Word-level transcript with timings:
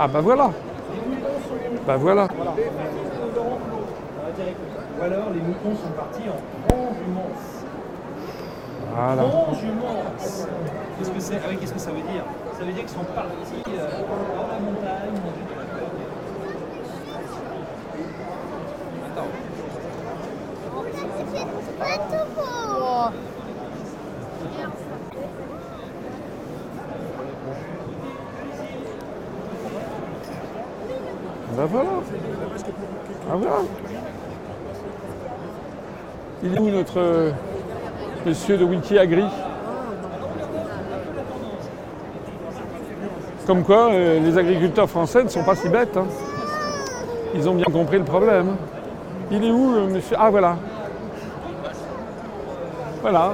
Ah 0.00 0.06
bah 0.06 0.20
voilà. 0.20 0.50
Bah 1.84 1.96
voilà. 1.96 2.28
Ou 4.98 5.02
alors 5.02 5.30
les 5.30 5.40
moutons 5.40 5.74
sont 5.74 5.90
partis 5.96 6.28
en 6.28 6.38
transhumance. 6.68 7.64
Voilà. 8.94 9.22
Transhumance 9.22 10.46
Qu'est-ce 10.98 11.10
que 11.10 11.20
c'est? 11.20 11.36
Ah 11.36 11.48
oui, 11.50 11.56
Qu'est-ce 11.56 11.72
que 11.72 11.80
ça 11.80 11.90
veut 11.90 12.02
dire? 12.02 12.22
Ça 12.56 12.64
veut 12.64 12.72
dire 12.72 12.84
qu'ils 12.84 12.88
sont 12.90 13.04
partis 13.12 13.64
euh, 13.68 13.88
dans 14.36 14.46
la 14.46 14.60
montagne, 14.60 15.14
manger 15.14 15.44
de 15.48 15.54
la. 15.56 15.62
Attends. 19.06 19.30
Bah 31.58 31.64
voilà. 31.68 31.90
Ah 33.28 33.34
voilà. 33.34 33.56
Il 36.44 36.54
est 36.54 36.60
où 36.60 36.70
notre 36.70 37.00
euh, 37.00 37.32
monsieur 38.24 38.56
de 38.56 38.62
Wiki 38.64 38.96
Agri? 38.96 39.24
Comme 43.44 43.64
quoi, 43.64 43.90
euh, 43.90 44.20
les 44.20 44.38
agriculteurs 44.38 44.88
français 44.88 45.24
ne 45.24 45.28
sont 45.28 45.42
pas 45.42 45.56
si 45.56 45.68
bêtes. 45.68 45.96
hein. 45.96 46.06
Ils 47.34 47.48
ont 47.48 47.56
bien 47.56 47.64
compris 47.72 47.98
le 47.98 48.04
problème. 48.04 48.54
Il 49.32 49.44
est 49.44 49.50
où, 49.50 49.74
euh, 49.74 49.88
monsieur? 49.88 50.16
Ah 50.16 50.30
voilà. 50.30 50.56
Voilà. 53.02 53.32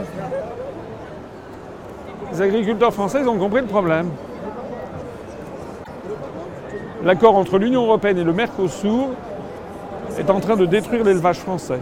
Les 2.32 2.40
agriculteurs 2.40 2.94
français 2.94 3.22
ont 3.26 3.36
compris 3.36 3.60
le 3.60 3.66
problème. 3.66 4.08
L'accord 7.04 7.36
entre 7.36 7.58
l'Union 7.58 7.84
européenne 7.84 8.16
et 8.16 8.24
le 8.24 8.32
Mercosur 8.32 9.08
est 10.18 10.30
en 10.30 10.40
train 10.40 10.56
de 10.56 10.64
détruire 10.64 11.04
l'élevage 11.04 11.36
français. 11.36 11.80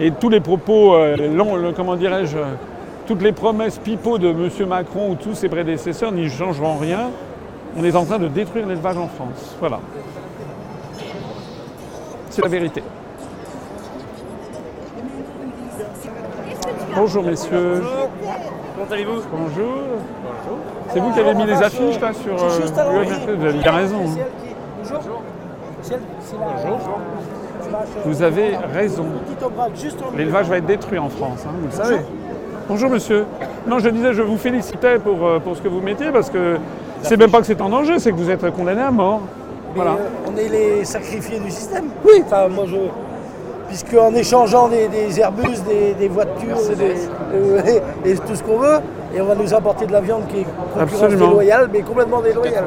Et 0.00 0.10
tous 0.10 0.28
les 0.28 0.40
propos, 0.40 0.94
euh, 0.94 1.72
comment 1.76 1.94
dirais-je, 1.94 2.38
toutes 3.06 3.22
les 3.22 3.32
promesses 3.32 3.78
pipeaux 3.78 4.18
de 4.18 4.28
M. 4.28 4.68
Macron 4.68 5.10
ou 5.10 5.14
tous 5.14 5.34
ses 5.34 5.48
prédécesseurs 5.48 6.10
n'y 6.10 6.28
changeront 6.28 6.76
rien. 6.76 7.10
On 7.76 7.84
est 7.84 7.94
en 7.94 8.04
train 8.04 8.18
de 8.18 8.28
détruire 8.28 8.66
l'élevage 8.66 8.96
en 8.96 9.06
France. 9.06 9.56
Voilà. 9.60 9.78
C'est 12.30 12.42
la 12.42 12.48
vérité. 12.48 12.82
Bonjour 16.94 17.22
messieurs. 17.22 17.82
Comment 18.88 18.94
allez-vous 18.94 19.20
Bonjour. 19.32 19.74
C'est 20.92 21.00
vous 21.00 21.12
qui 21.12 21.20
avez 21.20 21.34
mis 21.34 21.44
les 21.44 21.62
affiches 21.62 22.00
là 22.00 22.12
sur 22.12 22.32
euh, 22.42 22.60
juste 22.60 22.78
à 22.78 22.84
l'entrée. 22.84 23.04
l'UMRP, 23.04 23.30
Vous 23.38 23.44
avez 23.46 23.58
bien 23.58 23.72
raison. 23.72 23.96
hein. 23.96 24.22
Bonjour. 24.82 25.22
La- 27.70 27.78
Vous 28.06 28.22
avez 28.22 28.56
raison. 28.72 29.04
Petit 29.26 29.44
aubrac, 29.44 29.70
juste 29.76 29.98
en 30.02 30.16
L'élevage 30.16 30.48
va 30.48 30.56
être 30.58 30.66
détruit 30.66 30.98
en 30.98 31.08
France, 31.10 31.40
hein, 31.46 31.50
vous 31.60 31.66
le 31.66 31.72
savez. 31.72 32.00
Bonjour 32.68 32.88
monsieur. 32.90 33.26
Non, 33.66 33.78
je 33.78 33.88
disais, 33.90 34.14
je 34.14 34.22
vous 34.22 34.38
félicitais 34.38 34.98
pour, 34.98 35.26
euh, 35.26 35.38
pour 35.38 35.54
ce 35.56 35.60
que 35.62 35.68
vous 35.68 35.80
mettiez 35.80 36.10
parce 36.10 36.30
que 36.30 36.56
c'est 37.02 37.16
même 37.18 37.30
pas 37.30 37.40
que 37.40 37.46
c'est 37.46 37.60
en 37.60 37.68
danger, 37.68 37.98
c'est 37.98 38.10
que 38.10 38.16
vous 38.16 38.30
êtes 38.30 38.50
condamné 38.52 38.80
à 38.80 38.90
mort. 38.90 39.20
Mais, 39.74 39.82
Voilà. 39.82 39.92
euh, 39.92 40.08
on 40.32 40.36
est 40.36 40.48
les 40.48 40.84
sacrifiés 40.84 41.38
du 41.40 41.50
système. 41.50 41.84
Oui. 42.04 42.22
Enfin, 42.24 42.48
moi, 42.48 42.64
je. 42.66 42.76
Puisque 43.68 43.94
en 43.94 44.14
échangeant 44.14 44.68
des, 44.68 44.88
des 44.88 45.20
Airbus, 45.20 45.58
des, 45.68 45.92
des 45.94 46.08
voitures 46.08 46.56
des- 46.76 46.96
euh, 47.34 47.60
et, 48.04 48.14
tout 48.14 48.34
ce 48.34 48.42
qu'on 48.42 48.56
veut, 48.58 48.78
et 49.14 49.20
on 49.20 49.26
va 49.26 49.34
nous 49.34 49.52
apporter 49.54 49.86
de 49.86 49.92
la 49.92 50.00
viande 50.00 50.26
qui 50.28 50.40
est 50.40 50.44
concurrence 50.44 50.80
Absolument. 51.02 51.28
déloyale, 51.28 51.68
mais 51.72 51.80
complètement 51.82 52.20
déloyale. 52.22 52.64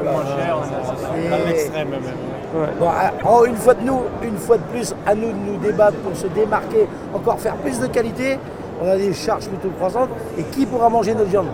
Bon, 2.78 2.86
à- 2.88 3.12
oh, 3.28 3.44
une 3.46 3.56
fois 3.56 3.74
de 3.74 3.82
nous, 3.84 4.00
une 4.22 4.36
fois 4.36 4.56
de 4.58 4.62
plus, 4.72 4.94
à 5.06 5.14
nous 5.14 5.28
de 5.28 5.50
nous 5.52 5.56
débattre 5.58 5.96
pour 5.98 6.16
se 6.16 6.26
démarquer, 6.28 6.86
encore 7.14 7.38
faire 7.40 7.54
plus 7.56 7.78
de 7.80 7.86
qualité. 7.86 8.38
On 8.84 8.88
a 8.88 8.96
des 8.96 9.12
charges 9.12 9.46
plutôt 9.48 9.70
croissantes. 9.78 10.10
Et 10.38 10.42
qui 10.44 10.66
pourra 10.66 10.88
manger 10.88 11.14
notre 11.14 11.30
viande? 11.30 11.46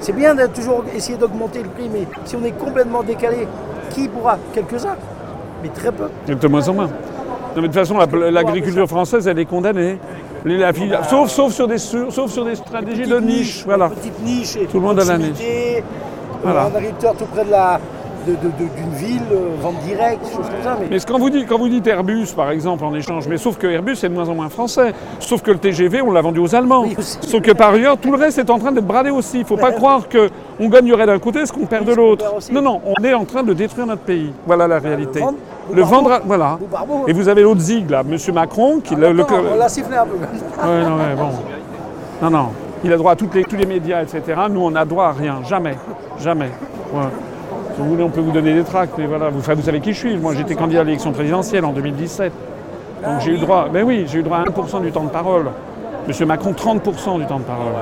C'est 0.00 0.12
bien 0.12 0.34
de 0.34 0.46
toujours 0.46 0.84
essayer 0.94 1.16
d'augmenter 1.18 1.62
le 1.62 1.68
prix, 1.70 1.88
mais 1.92 2.06
si 2.24 2.36
on 2.36 2.44
est 2.44 2.52
complètement 2.52 3.02
décalé, 3.02 3.48
qui 3.90 4.08
pourra? 4.08 4.36
Quelques-uns, 4.52 4.96
mais 5.62 5.70
très 5.70 5.90
peu. 5.90 6.08
De 6.26 6.48
moins 6.48 6.68
en 6.68 6.74
moins. 6.74 6.88
Non, 7.56 7.62
mais 7.62 7.68
de 7.68 7.72
toute 7.72 7.80
façon, 7.86 7.96
la- 7.96 8.30
l'agriculture 8.30 8.86
française, 8.86 9.26
elle 9.26 9.38
est 9.38 9.46
condamnée. 9.46 9.98
Les- 10.44 10.58
la 10.58 10.72
fili- 10.74 10.92
sauf, 11.08 11.30
sauf, 11.30 11.52
sur 11.54 11.66
des, 11.66 11.78
sur- 11.78 12.12
sauf 12.12 12.30
sur 12.30 12.44
des 12.44 12.54
stratégies 12.54 13.06
de 13.08 13.18
niche. 13.18 13.64
Voilà. 13.64 13.88
Petite 13.88 14.20
niche 14.22 14.56
et 14.56 14.66
Tout 14.66 14.76
le 14.78 14.82
monde 14.86 15.00
a 15.00 15.04
la 15.04 15.14
proximité, 15.14 15.82
Voilà. 16.42 16.64
Un 16.64 16.76
agriculteur 16.76 17.16
tout 17.16 17.24
près 17.24 17.44
de 17.46 17.50
la 17.50 17.80
d'une 18.32 18.94
ville, 18.94 19.22
euh, 19.32 19.48
vente 19.60 19.78
directe, 19.86 20.24
choses 20.26 20.46
comme 20.48 20.62
ça. 20.62 20.76
Mais, 20.80 20.86
Mais 20.90 20.98
ce- 20.98 21.06
quand 21.06 21.18
vous, 21.18 21.30
dites, 21.30 21.48
quand 21.48 21.58
vous 21.58 21.68
dites 21.68 21.86
Airbus, 21.86 22.26
par 22.34 22.50
exemple, 22.50 22.84
en 22.84 22.94
échange, 22.94 23.28
mais 23.28 23.36
sauf 23.36 23.56
que 23.58 23.66
Airbus 23.66 23.92
est 24.02 24.08
de 24.08 24.14
moins 24.14 24.28
en 24.28 24.34
moins 24.34 24.48
français. 24.48 24.92
Sauf 25.20 25.42
que 25.42 25.50
le 25.50 25.58
TGV, 25.58 26.02
on 26.02 26.10
l'a 26.12 26.20
vendu 26.20 26.40
aux 26.40 26.54
Allemands. 26.54 26.82
Oui. 26.86 26.96
Sauf 26.98 27.40
que 27.42 27.52
par 27.52 27.70
ailleurs, 27.70 27.96
tout 27.98 28.10
le 28.10 28.18
reste 28.18 28.38
est 28.38 28.50
en 28.50 28.58
train 28.58 28.72
d'être 28.72 28.86
bradé 28.86 29.10
aussi. 29.10 29.38
Il 29.38 29.42
ne 29.42 29.46
faut 29.46 29.56
pas 29.56 29.72
croire 29.72 30.02
qu'on 30.08 30.68
gagnerait 30.68 31.06
d'un 31.06 31.18
côté 31.18 31.46
ce 31.46 31.52
qu'on 31.52 31.66
perd 31.66 31.84
de 31.86 31.94
l'autre. 31.94 32.24
Non, 32.52 32.62
non, 32.62 32.80
on 32.84 33.04
est 33.04 33.14
en 33.14 33.24
train 33.24 33.42
de 33.42 33.52
détruire 33.52 33.86
notre 33.86 34.02
pays. 34.02 34.32
Voilà 34.46 34.66
la 34.68 34.78
réalité. 34.78 35.20
vendre, 35.20 35.38
Le 35.72 35.82
vendre, 35.82 36.12
à- 36.12 36.20
voilà. 36.24 36.58
Et 37.08 37.12
vous 37.12 37.28
avez 37.28 37.42
l'autre 37.42 37.60
zig, 37.60 37.90
là, 37.90 38.02
M. 38.08 38.16
Macron, 38.34 38.80
qui... 38.82 38.94
le- 38.94 39.12
le- 39.12 39.22
Attends, 39.22 39.34
on 39.52 39.56
l'a 39.58 39.68
sifflé 39.68 39.96
un 39.96 40.04
peu. 40.06 40.16
Ouais, 40.16 40.82
non, 40.84 40.96
bon. 41.16 41.30
Non, 42.22 42.30
non. 42.30 42.48
Il 42.84 42.92
a 42.92 42.96
droit 42.96 43.12
à 43.12 43.16
toutes 43.16 43.34
les, 43.34 43.42
tous 43.42 43.56
les 43.56 43.66
médias, 43.66 44.02
etc. 44.02 44.22
Nous, 44.50 44.60
on 44.60 44.70
n'a 44.70 44.84
droit 44.84 45.06
à 45.06 45.12
rien. 45.12 45.40
Jamais. 45.48 45.76
Jamais. 46.22 46.50
Ouais. 46.92 47.00
Si 47.76 47.82
vous 47.82 47.90
voulez, 47.90 48.02
on 48.02 48.08
peut 48.08 48.22
vous 48.22 48.32
donner 48.32 48.54
des 48.54 48.64
tracts, 48.64 48.94
mais 48.96 49.04
voilà. 49.04 49.28
Vous, 49.28 49.40
enfin, 49.40 49.52
vous 49.52 49.60
savez 49.60 49.80
qui 49.80 49.92
je 49.92 49.98
suis. 49.98 50.16
Moi, 50.16 50.32
j'étais 50.34 50.54
candidat 50.54 50.80
à 50.80 50.84
l'élection 50.84 51.12
présidentielle 51.12 51.62
en 51.66 51.72
2017. 51.72 52.32
Donc 53.04 53.20
j'ai 53.20 53.32
eu 53.32 53.38
droit. 53.38 53.68
Mais 53.70 53.82
oui, 53.82 54.06
j'ai 54.08 54.20
eu 54.20 54.22
droit 54.22 54.38
à 54.38 54.44
1% 54.44 54.80
du 54.80 54.90
temps 54.90 55.04
de 55.04 55.10
parole. 55.10 55.50
Monsieur 56.08 56.24
Macron, 56.24 56.52
30% 56.52 57.18
du 57.18 57.26
temps 57.26 57.38
de 57.38 57.44
parole. 57.44 57.74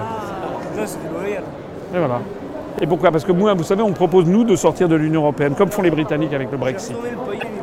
Et 1.94 1.98
voilà. 1.98 2.20
Et 2.80 2.88
pourquoi? 2.88 3.12
Parce 3.12 3.24
que 3.24 3.30
moi, 3.30 3.54
vous 3.54 3.62
savez, 3.62 3.82
on 3.82 3.92
propose, 3.92 4.26
nous, 4.26 4.42
de 4.42 4.56
sortir 4.56 4.88
de 4.88 4.96
l'Union 4.96 5.20
Européenne, 5.20 5.54
comme 5.54 5.70
font 5.70 5.82
les 5.82 5.92
Britanniques 5.92 6.34
avec 6.34 6.50
le 6.50 6.56
Brexit. 6.58 6.96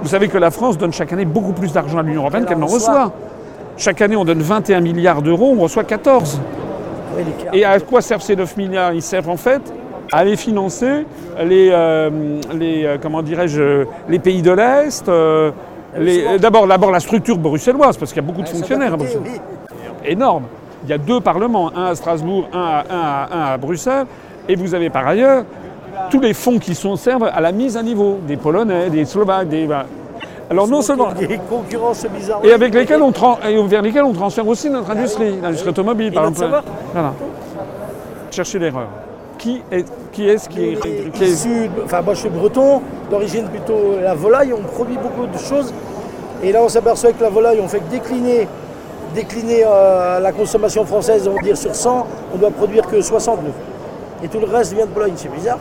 Vous 0.02 0.08
savez 0.08 0.30
que 0.30 0.38
la 0.38 0.52
France 0.52 0.78
donne 0.78 0.94
chaque 0.94 1.12
année 1.12 1.26
beaucoup 1.26 1.52
plus 1.52 1.74
d'argent 1.74 1.98
à 1.98 2.02
l'Union 2.02 2.22
Européenne 2.22 2.46
qu'elle 2.46 2.60
n'en 2.60 2.68
reçoit. 2.68 3.12
Chaque 3.76 4.02
année, 4.02 4.16
on 4.16 4.24
donne 4.24 4.42
21 4.42 4.80
milliards 4.80 5.22
d'euros, 5.22 5.54
on 5.58 5.62
reçoit 5.62 5.84
14. 5.84 6.40
Oui, 7.18 7.24
les 7.26 7.44
cartes. 7.44 7.56
Et 7.58 7.66
à 7.66 7.78
quoi 7.82 8.02
servent 8.02 8.22
ces 8.22 8.38
9 8.38 8.56
milliards? 8.56 8.94
Ils 8.94 9.02
servent 9.02 9.30
en 9.30 9.36
fait 9.36 9.62
aller 10.12 10.36
financer 10.36 11.06
les, 11.44 11.70
euh, 11.72 12.10
les 12.54 12.86
euh, 12.86 12.98
comment 13.02 13.22
dirais-je, 13.22 13.86
les 14.10 14.20
pays 14.20 14.42
de 14.42 14.52
l'Est. 14.52 15.08
euh, 15.08 15.52
les- 15.98 16.38
D'abord, 16.40 16.68
d'abord 16.68 16.92
la 16.92 17.00
structure 17.00 17.38
bruxelloise, 17.38 17.98
parce 17.98 18.12
qu'il 18.14 18.22
y 18.22 18.26
a 18.26 18.28
beaucoup 18.28 18.42
de 18.44 18.50
fonctionnaires 18.50 18.94
à 18.94 18.98
Bruxelles. 18.98 19.22
Énorme. 20.06 20.44
Il 20.84 20.90
y 20.90 20.94
a 20.94 20.98
deux 20.98 21.20
parlements, 21.22 21.72
un 21.76 21.86
à 21.88 21.96
Strasbourg, 21.96 22.48
un 22.54 22.60
à, 22.60 22.84
un 22.90 23.00
à- 23.00 23.28
un 23.32 23.54
à 23.54 23.58
Bruxelles. 23.58 24.06
Et 24.50 24.56
vous 24.56 24.74
avez 24.74 24.90
par 24.90 25.08
ailleurs 25.08 25.44
tous 26.10 26.20
les 26.20 26.34
fonds 26.34 26.58
qui 26.60 26.74
sont, 26.76 26.96
servent 26.96 27.30
à 27.32 27.40
la 27.42 27.52
mise 27.52 27.78
à 27.78 27.84
niveau 27.84 28.18
des 28.28 28.38
Polonais, 28.38 28.90
des 28.90 29.06
Slovaques, 29.06 29.48
des. 29.50 29.68
Alors 30.50 30.68
non 30.68 30.82
seulement. 30.82 31.12
Des 31.14 31.40
concurrences 31.50 32.06
bizarres. 32.14 32.42
Et 32.44 32.52
avec 32.52 32.74
lesquels 32.74 33.02
on, 33.02 33.12
et 33.48 33.68
vers 33.68 33.82
lesquels 33.82 34.04
on 34.04 34.14
transfère 34.14 34.48
aussi 34.48 34.70
notre 34.70 34.90
industrie, 34.92 35.36
l'industrie 35.42 35.70
automobile, 35.70 36.12
par 36.12 36.28
exemple. 36.28 36.62
Voilà. 36.94 37.14
Cherchez 38.32 38.60
l'erreur. 38.60 38.88
Qui 39.42 39.64
est 39.72 39.86
qui 40.12 40.30
est-ce 40.30 40.48
qui 40.48 40.64
est, 40.74 40.76
qui 41.14 41.24
est- 41.24 41.70
enfin 41.84 42.02
moi 42.02 42.14
je 42.14 42.20
suis 42.20 42.30
breton, 42.30 42.82
d'origine 43.10 43.46
plutôt 43.48 43.98
la 44.02 44.14
volaille, 44.14 44.54
on 44.54 44.62
produit 44.62 44.98
beaucoup 44.98 45.26
de 45.26 45.38
choses. 45.40 45.74
Et 46.44 46.52
là 46.52 46.62
on 46.62 46.70
s'aperçoit 46.70 47.12
que 47.12 47.24
la 47.24 47.30
volaille, 47.30 47.60
on 47.60 47.68
fait 47.68 47.80
que 47.80 47.90
décliner, 47.90 48.48
décliner 49.16 49.64
euh, 49.66 50.20
la 50.20 50.32
consommation 50.32 50.86
française, 50.86 51.28
on 51.28 51.34
va 51.36 51.42
dire 51.42 51.58
sur 51.58 51.74
100, 51.74 52.06
on 52.36 52.38
doit 52.38 52.52
produire 52.52 52.86
que 52.88 53.02
60 53.02 53.40
nous. 53.44 53.54
Et 54.24 54.28
tout 54.28 54.40
le 54.40 54.46
reste 54.46 54.74
vient 54.74 54.86
de 54.86 54.92
Pologne, 54.92 55.14
c'est 55.16 55.32
bizarre. 55.34 55.58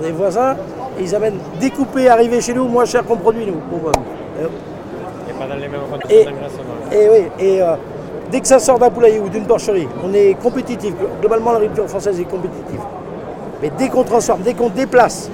On 0.00 0.06
est 0.06 0.12
voisins, 0.12 0.56
et 0.98 1.02
ils 1.02 1.14
amènent 1.14 1.38
découpé, 1.60 2.08
arrivé 2.08 2.40
chez 2.40 2.54
nous, 2.54 2.66
moins 2.66 2.86
cher 2.86 3.04
qu'on 3.04 3.16
produit 3.16 3.44
nous. 3.46 3.60
Bon, 3.70 3.80
euh, 4.40 4.46
a 4.48 5.38
pas 5.38 5.46
dans 5.48 5.60
les 5.60 5.68
mêmes 5.68 5.80
Et- 6.08 6.24
conditions 6.24 6.92
et 6.92 7.08
oui, 7.10 7.26
et 7.38 7.60
euh, 7.62 7.74
dès 8.30 8.40
que 8.40 8.48
ça 8.48 8.58
sort 8.58 8.78
d'un 8.78 8.90
poulailler 8.90 9.20
ou 9.20 9.28
d'une 9.28 9.44
porcherie, 9.44 9.88
on 10.04 10.12
est 10.12 10.34
compétitif. 10.42 10.94
Globalement, 11.20 11.52
l'agriculture 11.52 11.88
française 11.88 12.20
est 12.20 12.24
compétitive. 12.24 12.80
Mais 13.62 13.70
dès 13.78 13.88
qu'on 13.88 14.04
transforme, 14.04 14.42
dès 14.42 14.54
qu'on 14.54 14.68
déplace, 14.68 15.30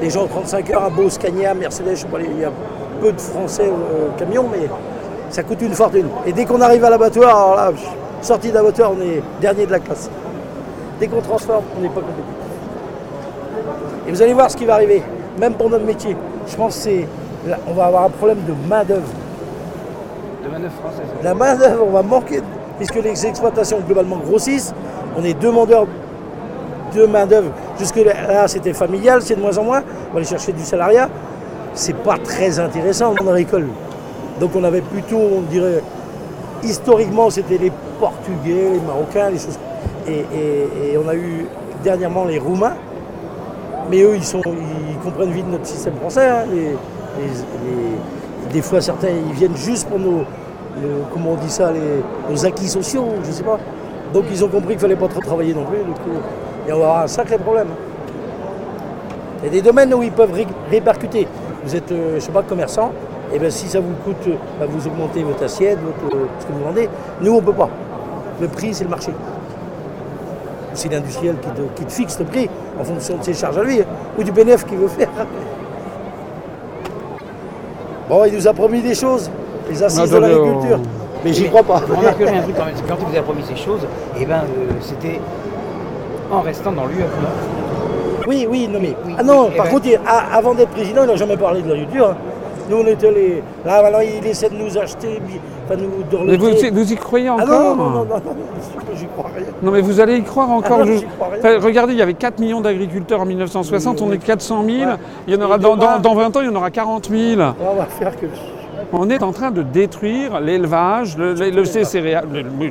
les 0.00 0.10
gens 0.10 0.26
35 0.26 0.70
heures 0.70 0.84
à 0.84 0.90
Beau, 0.90 1.08
Scania, 1.08 1.54
Mercedes, 1.54 1.90
je 1.90 2.00
sais 2.02 2.06
pas, 2.06 2.18
il 2.20 2.40
y 2.40 2.44
a 2.44 2.52
peu 3.00 3.12
de 3.12 3.20
Français 3.20 3.66
euh, 3.66 4.08
camions, 4.18 4.46
mais 4.50 4.68
ça 5.30 5.42
coûte 5.42 5.60
une 5.62 5.74
fortune. 5.74 6.06
Et 6.26 6.32
dès 6.32 6.44
qu'on 6.44 6.60
arrive 6.60 6.84
à 6.84 6.90
l'abattoir, 6.90 7.36
alors 7.36 7.56
là, 7.56 7.72
sortie 8.22 8.50
d'abattoir, 8.50 8.92
on 8.96 9.00
est 9.00 9.22
dernier 9.40 9.66
de 9.66 9.72
la 9.72 9.80
classe. 9.80 10.10
Dès 11.00 11.08
qu'on 11.08 11.20
transforme, 11.20 11.64
on 11.76 11.80
n'est 11.80 11.88
pas 11.88 12.00
compétitif. 12.00 12.34
Et 14.06 14.10
vous 14.12 14.22
allez 14.22 14.34
voir 14.34 14.50
ce 14.50 14.56
qui 14.56 14.64
va 14.64 14.74
arriver, 14.74 15.02
même 15.38 15.54
pour 15.54 15.68
notre 15.68 15.84
métier. 15.84 16.16
Je 16.46 16.56
pense 16.56 16.84
que 16.84 17.50
là, 17.50 17.58
on 17.66 17.72
va 17.72 17.86
avoir 17.86 18.04
un 18.04 18.10
problème 18.10 18.38
de 18.46 18.68
main-d'œuvre. 18.68 19.08
La 21.22 21.34
main-d'œuvre, 21.34 21.84
on 21.88 21.90
va 21.92 22.02
manquer, 22.02 22.40
puisque 22.78 22.96
les 22.96 23.26
exploitations 23.26 23.78
globalement 23.86 24.18
grossissent. 24.18 24.74
On 25.18 25.24
est 25.24 25.34
demandeurs 25.40 25.86
de 26.94 27.06
main-d'œuvre 27.06 27.50
Jusque 27.78 27.96
là, 27.96 28.48
c'était 28.48 28.72
familial, 28.72 29.20
c'est 29.22 29.34
de 29.36 29.40
moins 29.40 29.56
en 29.58 29.64
moins. 29.64 29.82
On 30.10 30.12
va 30.14 30.18
aller 30.18 30.26
chercher 30.26 30.52
du 30.52 30.62
salariat. 30.62 31.08
C'est 31.74 31.96
pas 31.96 32.16
très 32.16 32.58
intéressant 32.58 33.12
le 33.12 33.22
monde 33.22 33.34
agricole. 33.34 33.66
Donc 34.40 34.50
on 34.56 34.64
avait 34.64 34.80
plutôt, 34.80 35.18
on 35.18 35.42
dirait, 35.42 35.82
historiquement, 36.62 37.28
c'était 37.28 37.58
les 37.58 37.72
Portugais, 38.00 38.70
les 38.74 38.80
Marocains, 38.80 39.30
les 39.30 39.38
choses. 39.38 39.58
Et, 40.08 40.96
on 40.96 41.08
a 41.08 41.14
eu 41.14 41.46
dernièrement 41.84 42.24
les 42.24 42.38
Roumains. 42.38 42.74
Mais 43.90 44.00
eux, 44.02 44.16
ils, 44.16 44.24
sont, 44.24 44.40
ils 44.44 44.98
comprennent 45.04 45.32
vite 45.32 45.46
notre 45.50 45.66
système 45.66 45.94
français. 45.96 46.28
hein. 46.28 46.44
Les- 46.52 46.76
des 48.52 48.62
fois, 48.62 48.80
certains, 48.80 49.08
ils 49.08 49.32
viennent 49.34 49.56
juste 49.56 49.88
pour 49.88 49.98
nos, 49.98 50.24
comment 51.12 51.32
on 51.32 51.36
dit 51.36 51.50
ça, 51.50 51.72
les- 51.72 52.02
nos 52.32 52.44
acquis 52.46 52.68
sociaux, 52.68 53.06
je 53.24 53.30
sais 53.32 53.42
pas. 53.42 53.58
Donc 54.12 54.24
ils 54.30 54.44
ont 54.44 54.48
compris 54.48 54.70
qu'il 54.74 54.78
fallait 54.80 54.96
pas 54.96 55.08
trop 55.08 55.20
travailler 55.20 55.54
non 55.54 55.64
plus. 55.64 55.78
du 55.78 55.92
coup. 55.92 56.18
et 56.68 56.72
on 56.72 56.78
va 56.78 56.84
avoir 56.84 57.02
un 57.02 57.06
sacré 57.06 57.38
problème. 57.38 57.68
Il 59.40 59.44
y 59.46 59.48
a 59.48 59.52
des 59.52 59.62
domaines 59.62 59.92
où 59.94 60.02
ils 60.02 60.10
peuvent 60.12 60.32
ré- 60.32 60.46
répercuter. 60.70 61.28
Vous 61.64 61.76
êtes, 61.76 61.92
euh, 61.92 62.16
je 62.16 62.20
sais 62.20 62.32
pas, 62.32 62.42
commerçant, 62.42 62.90
et 63.32 63.38
bien 63.38 63.50
si 63.50 63.68
ça 63.68 63.78
vous 63.80 63.92
coûte, 64.04 64.16
euh, 64.28 64.34
bah, 64.58 64.66
vous 64.68 64.86
augmentez 64.86 65.22
votre 65.22 65.44
assiette, 65.44 65.78
votre, 65.80 66.16
euh, 66.16 66.26
ce 66.40 66.46
que 66.46 66.52
vous 66.52 66.64
vendez. 66.64 66.88
Nous, 67.20 67.32
on 67.32 67.40
peut 67.40 67.52
pas. 67.52 67.68
Le 68.40 68.48
prix, 68.48 68.74
c'est 68.74 68.84
le 68.84 68.90
marché. 68.90 69.12
C'est 70.74 70.90
l'industriel 70.92 71.36
qui 71.76 71.84
te 71.84 71.90
fixe 71.92 72.18
le 72.18 72.24
prix 72.26 72.50
en 72.78 72.84
fonction 72.84 73.16
de 73.16 73.22
ses 73.22 73.32
charges 73.34 73.58
à 73.58 73.62
lui, 73.62 73.80
hein, 73.80 73.84
ou 74.18 74.22
du 74.24 74.32
bénéfice 74.32 74.64
qu'il 74.64 74.78
veut 74.78 74.88
faire. 74.88 75.08
Bon, 78.08 78.24
il 78.24 78.34
nous 78.34 78.46
a 78.46 78.52
promis 78.52 78.80
des 78.82 78.94
choses, 78.94 79.30
les 79.68 79.82
assises 79.82 80.10
de 80.10 80.18
l'agriculture. 80.18 80.78
Mais 81.24 81.32
j'y 81.32 81.48
crois 81.48 81.62
pas. 81.62 81.78
Remarquez 81.88 82.28
un 82.28 82.42
truc 82.42 82.54
quand 82.56 82.96
il 83.00 83.12
vous 83.12 83.18
a 83.18 83.22
promis 83.22 83.42
ces 83.48 83.56
choses, 83.56 83.80
eh 84.20 84.24
ben, 84.24 84.34
euh, 84.44 84.72
c'était 84.80 85.20
en 86.30 86.40
restant 86.40 86.72
dans 86.72 86.86
l'UE. 86.86 87.04
Oui, 88.28 88.46
oui, 88.48 88.68
non 88.70 88.78
mais. 88.80 88.94
Oui, 89.06 89.14
ah 89.18 89.22
non, 89.22 89.44
oui, 89.44 89.50
eh 89.54 89.56
par 89.56 89.66
ben- 89.66 89.72
contre, 89.72 89.86
il- 89.86 90.00
a- 90.06 90.36
avant 90.36 90.54
d'être 90.54 90.70
président, 90.70 91.02
il 91.04 91.08
n'a 91.08 91.16
jamais 91.16 91.36
parlé 91.36 91.62
de 91.62 91.68
l'agriculture. 91.68 92.10
hein. 92.10 92.16
Nous, 92.68 92.76
on 92.76 92.86
était 92.86 93.10
les. 93.10 93.42
Là, 93.64 93.82
maintenant, 93.82 94.00
il 94.00 94.26
essaie 94.26 94.48
de 94.48 94.54
nous 94.56 94.76
acheter, 94.78 95.20
enfin, 95.66 95.76
nous 95.80 95.88
Mais 96.26 96.36
vous, 96.36 96.46
dorloter. 96.46 96.70
vous 96.70 96.92
y 96.92 96.96
croyez 96.96 97.28
Ah 97.28 97.34
encore 97.34 97.46
non, 97.48 97.76
non, 97.76 97.90
non, 97.90 97.90
non, 97.92 98.04
non, 98.04 98.34
non, 98.34 98.96
j'y 98.96 99.06
crois 99.06 99.30
rien. 99.36 99.46
Non, 99.62 99.70
mais 99.72 99.80
vous 99.80 100.00
allez 100.00 100.16
y 100.16 100.22
croire 100.22 100.50
encore. 100.50 100.80
Ah 100.82 100.84
non, 100.84 100.96
je- 100.98 101.04
crois 101.16 101.28
rien. 101.28 101.38
Enfin, 101.38 101.64
regardez, 101.66 101.92
il 101.92 101.98
y 101.98 102.02
avait 102.02 102.14
4 102.14 102.38
millions 102.40 102.60
d'agriculteurs 102.60 103.20
en 103.20 103.26
1960, 103.26 104.00
on 104.02 104.12
est 104.12 104.18
400 104.18 104.64
000. 104.64 104.78
Ouais. 104.90 104.96
Il 105.28 105.34
y 105.34 105.36
en 105.36 105.44
aura 105.44 105.58
dans, 105.58 105.76
demain- 105.76 105.98
dans- 105.98 106.10
dans 106.10 106.14
20 106.14 106.36
ans, 106.36 106.40
il 106.40 106.46
y 106.46 106.50
en 106.50 106.56
aura 106.56 106.70
40 106.70 107.08
000. 107.10 107.40
On 107.60 107.74
va 107.76 107.84
faire 107.86 108.16
que. 108.16 108.26
On 108.92 109.10
est 109.10 109.22
en 109.24 109.32
train 109.32 109.50
de 109.50 109.62
détruire 109.62 110.38
l'élevage, 110.40 111.16
le, 111.18 111.34
le- 111.34 111.50
le 111.50 111.64
céréales, 111.64 112.24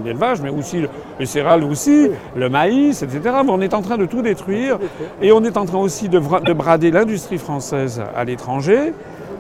l'élevage, 0.06 0.42
mais 0.42 0.50
aussi 0.50 0.78
le- 0.82 0.90
les 1.20 1.26
céréales 1.26 1.64
aussi, 1.66 2.10
le 2.38 2.48
maïs, 2.50 3.04
etc. 3.04 3.20
On 3.48 3.60
est 3.60 3.74
en 3.74 3.82
train 3.82 3.98
de 3.98 4.06
tout 4.06 4.22
détruire 4.22 4.80
et 5.22 5.34
on 5.34 5.44
est 5.44 5.58
en 5.58 5.66
train 5.66 5.78
aussi 5.80 6.08
de 6.08 6.20
brader 6.20 6.92
l'industrie 6.92 7.38
française 7.38 8.02
à 8.16 8.24
l'étranger. 8.24 8.94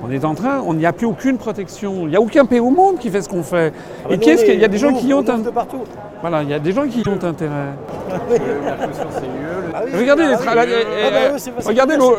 On 0.08 0.12
est 0.12 0.24
en 0.24 0.36
train, 0.36 0.62
on 0.66 0.74
n'y 0.76 0.86
a 0.86 0.94
plus 0.94 1.08
aucune 1.08 1.38
protection. 1.38 2.02
Il 2.04 2.10
n'y 2.10 2.16
a 2.16 2.22
aucun 2.22 2.46
pays 2.46 2.60
au 2.60 2.70
monde 2.70 3.00
qui 3.00 3.10
fait 3.10 3.22
ce 3.22 3.30
qu'on 3.30 3.42
fait. 3.44 3.74
Ah 3.76 4.08
bah 4.10 4.16
et 4.16 4.18
qu'est-ce 4.20 4.46
qu'il 4.46 4.60
y 4.60 4.64
a 4.64 4.68
des 4.68 4.78
gens 4.78 4.92
nous, 4.92 5.00
qui 5.00 5.14
on 5.14 5.20
ont 5.20 5.30
un, 5.30 5.40
de 5.40 5.50
partout. 5.50 5.82
voilà, 6.22 6.44
il 6.44 6.50
y 6.50 6.54
a 6.54 6.60
des 6.60 6.72
gens 6.74 6.86
qui 6.88 7.02
y 7.02 7.08
ont 7.08 7.24
intérêt. 7.24 7.74
Ah 9.74 9.82
oui, 9.84 10.00
Regardez 10.00 10.24
ah 10.24 10.28
les 10.30 10.36
Ah 10.36 11.68
regardez 11.68 11.98
l'eau- 11.98 12.16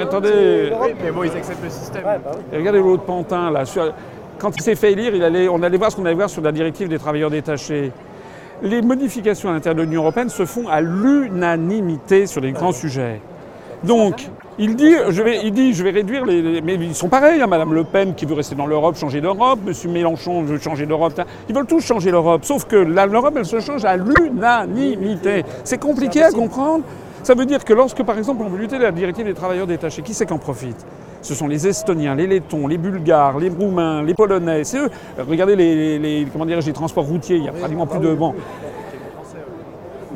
attendez. 0.00 0.70
Mais 1.02 1.10
bon, 1.10 1.24
ils 1.24 1.36
acceptent 1.36 1.64
le 1.64 1.70
système. 1.70 2.04
Ouais, 2.04 2.18
bah 2.24 2.30
regardez 2.52 2.78
l'autre 2.78 3.02
pantin 3.02 3.50
là. 3.50 3.64
sur- 3.64 3.92
quand 4.38 4.54
il 4.56 4.62
s'est 4.62 4.74
fait 4.74 4.92
élire, 4.92 5.14
il 5.14 5.22
allait, 5.24 5.48
on 5.48 5.62
allait 5.62 5.78
voir 5.78 5.90
ce 5.90 5.96
qu'on 5.96 6.04
allait 6.04 6.14
voir 6.14 6.28
sur 6.30 6.42
la 6.42 6.52
directive 6.52 6.88
des 6.88 6.98
travailleurs 6.98 7.30
détachés. 7.30 7.90
Les 8.62 8.82
modifications 8.82 9.48
à 9.48 9.52
l'intérieur 9.52 9.76
de 9.76 9.82
l'Union 9.82 10.02
européenne 10.02 10.28
se 10.28 10.44
font 10.44 10.68
à 10.68 10.80
l'unanimité 10.80 12.26
sur 12.26 12.40
les 12.40 12.52
grands 12.52 12.72
sujets. 12.72 13.20
Donc, 13.84 14.28
il 14.58 14.74
dit, 14.74 14.94
je 15.10 15.22
vais, 15.22 15.90
réduire 15.90 16.24
les, 16.24 16.60
Mais 16.62 16.74
ils 16.74 16.94
sont 16.94 17.08
pareils, 17.08 17.42
hein, 17.42 17.46
Madame 17.46 17.74
Le 17.74 17.84
Pen 17.84 18.14
qui 18.14 18.24
veut 18.24 18.34
rester 18.34 18.54
dans 18.54 18.66
l'Europe, 18.66 18.96
changer 18.96 19.20
d'Europe, 19.20 19.58
Monsieur 19.66 19.90
Mélenchon 19.90 20.42
veut 20.42 20.58
changer 20.58 20.86
d'Europe. 20.86 21.20
Ils 21.48 21.54
veulent 21.54 21.66
tous 21.66 21.80
changer 21.84 22.10
l'Europe, 22.10 22.44
sauf 22.44 22.64
que 22.64 22.76
l'Europe, 22.76 23.34
elle 23.36 23.44
se 23.44 23.60
change 23.60 23.84
à 23.84 23.96
l'unanimité. 23.96 25.44
C'est 25.64 25.78
compliqué 25.78 26.22
à 26.22 26.30
comprendre. 26.30 26.84
Ça 27.22 27.34
veut 27.34 27.44
dire 27.44 27.64
que 27.64 27.72
lorsque, 27.74 28.02
par 28.02 28.16
exemple, 28.16 28.42
on 28.46 28.48
veut 28.48 28.58
lutter 28.58 28.78
la 28.78 28.92
directive 28.92 29.26
des 29.26 29.34
travailleurs 29.34 29.66
détachés, 29.66 30.02
qui 30.02 30.14
c'est 30.14 30.26
qu'en 30.26 30.38
profite? 30.38 30.86
Ce 31.22 31.34
sont 31.34 31.48
les 31.48 31.66
Estoniens, 31.66 32.14
les 32.14 32.28
Lettons, 32.28 32.68
les 32.68 32.78
Bulgares, 32.78 33.40
les 33.40 33.48
Roumains, 33.48 34.04
les 34.04 34.14
Polonais. 34.14 34.62
C'est 34.62 34.78
eux. 34.78 34.88
Regardez 35.18 35.56
les, 35.56 35.98
les- 35.98 36.72
transports 36.72 37.04
routiers. 37.04 37.36
Il 37.36 37.42
n'y 37.42 37.48
a 37.48 37.52
pratiquement 37.52 37.86
plus 37.86 37.98
de 37.98 38.14
bon. 38.14 38.32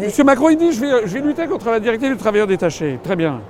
Monsieur 0.00 0.25
Macron, 0.25 0.49
il 0.50 0.56
dit 0.56 0.73
je 0.73 0.81
vais, 0.81 1.06
je 1.06 1.14
vais 1.14 1.20
lutter 1.20 1.47
contre 1.47 1.70
la 1.70 1.81
directive 1.81 2.11
des 2.12 2.17
travailleurs 2.17 2.47
détachés. 2.47 2.99
Très 3.02 3.17
bien. 3.17 3.41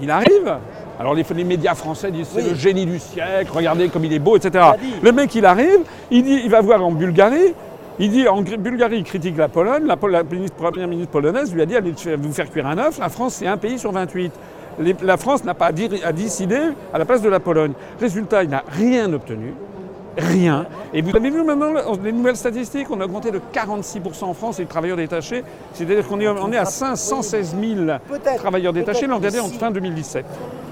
Il 0.00 0.10
arrive. 0.10 0.56
Alors 0.98 1.14
les, 1.14 1.24
les 1.34 1.44
médias 1.44 1.74
français 1.74 2.10
disent 2.10 2.28
c'est 2.32 2.42
Oui. 2.42 2.48
le 2.50 2.54
génie 2.56 2.86
du 2.86 2.98
siècle, 2.98 3.50
regardez 3.52 3.88
comme 3.88 4.04
il 4.04 4.12
est 4.12 4.18
beau, 4.18 4.36
etc. 4.36 4.64
Le 5.02 5.12
mec, 5.12 5.34
il 5.34 5.46
arrive, 5.46 5.80
il 6.10 6.22
dit, 6.22 6.40
il 6.44 6.50
va 6.50 6.60
voir 6.60 6.84
en 6.84 6.90
Bulgarie. 6.92 7.54
Il 7.98 8.10
dit 8.10 8.26
en 8.28 8.40
Bulgarie, 8.42 8.98
il 8.98 9.04
critique 9.04 9.36
la 9.36 9.48
Pologne. 9.48 9.84
La, 9.86 9.96
Pol- 9.96 10.10
la 10.10 10.22
ministre- 10.22 10.56
première 10.56 10.88
ministre 10.88 11.10
polonaise 11.12 11.52
lui 11.54 11.60
a 11.60 11.66
dit 11.66 11.76
allez 11.76 11.92
vous 12.18 12.32
faire 12.32 12.50
cuire 12.50 12.66
un 12.66 12.78
œuf. 12.78 12.98
La 12.98 13.10
France, 13.10 13.34
c'est 13.34 13.46
un 13.46 13.58
pays 13.58 13.78
sur 13.78 13.92
28. 13.92 14.32
Les- 14.78 14.96
la 15.02 15.16
France 15.18 15.44
n'a 15.44 15.52
pas 15.52 15.66
à, 15.66 15.72
dire- 15.72 15.90
à 16.04 16.12
décider 16.12 16.60
à 16.94 16.98
la 16.98 17.04
place 17.04 17.20
de 17.20 17.28
la 17.28 17.40
Pologne. 17.40 17.72
Résultat, 18.00 18.42
il 18.44 18.48
n'a 18.50 18.62
rien 18.70 19.12
obtenu. 19.12 19.52
Rien. 20.16 20.66
Et 20.92 21.02
vous 21.02 21.14
avez 21.14 21.30
vu 21.30 21.42
maintenant 21.44 21.70
le- 21.72 22.02
les 22.04 22.12
nouvelles 22.12 22.36
statistiques, 22.36 22.88
on 22.90 23.00
a 23.00 23.04
augmenté 23.04 23.30
de 23.30 23.40
46% 23.52 24.24
en 24.28 24.34
France 24.34 24.58
les 24.58 24.66
travailleurs 24.66 24.96
détachés. 24.96 25.44
C'est-à-dire 25.74 26.06
qu'on 26.06 26.20
est, 26.20 26.28
on 26.28 26.52
est 26.52 26.56
à 26.56 26.64
516 26.64 27.54
000 27.60 27.86
Peut-être, 28.08 28.36
travailleurs 28.36 28.72
détachés 28.72 29.06
l'an 29.06 29.18
dernier 29.20 29.40
en 29.40 29.48
fin 29.48 29.70
2017. 29.70 30.24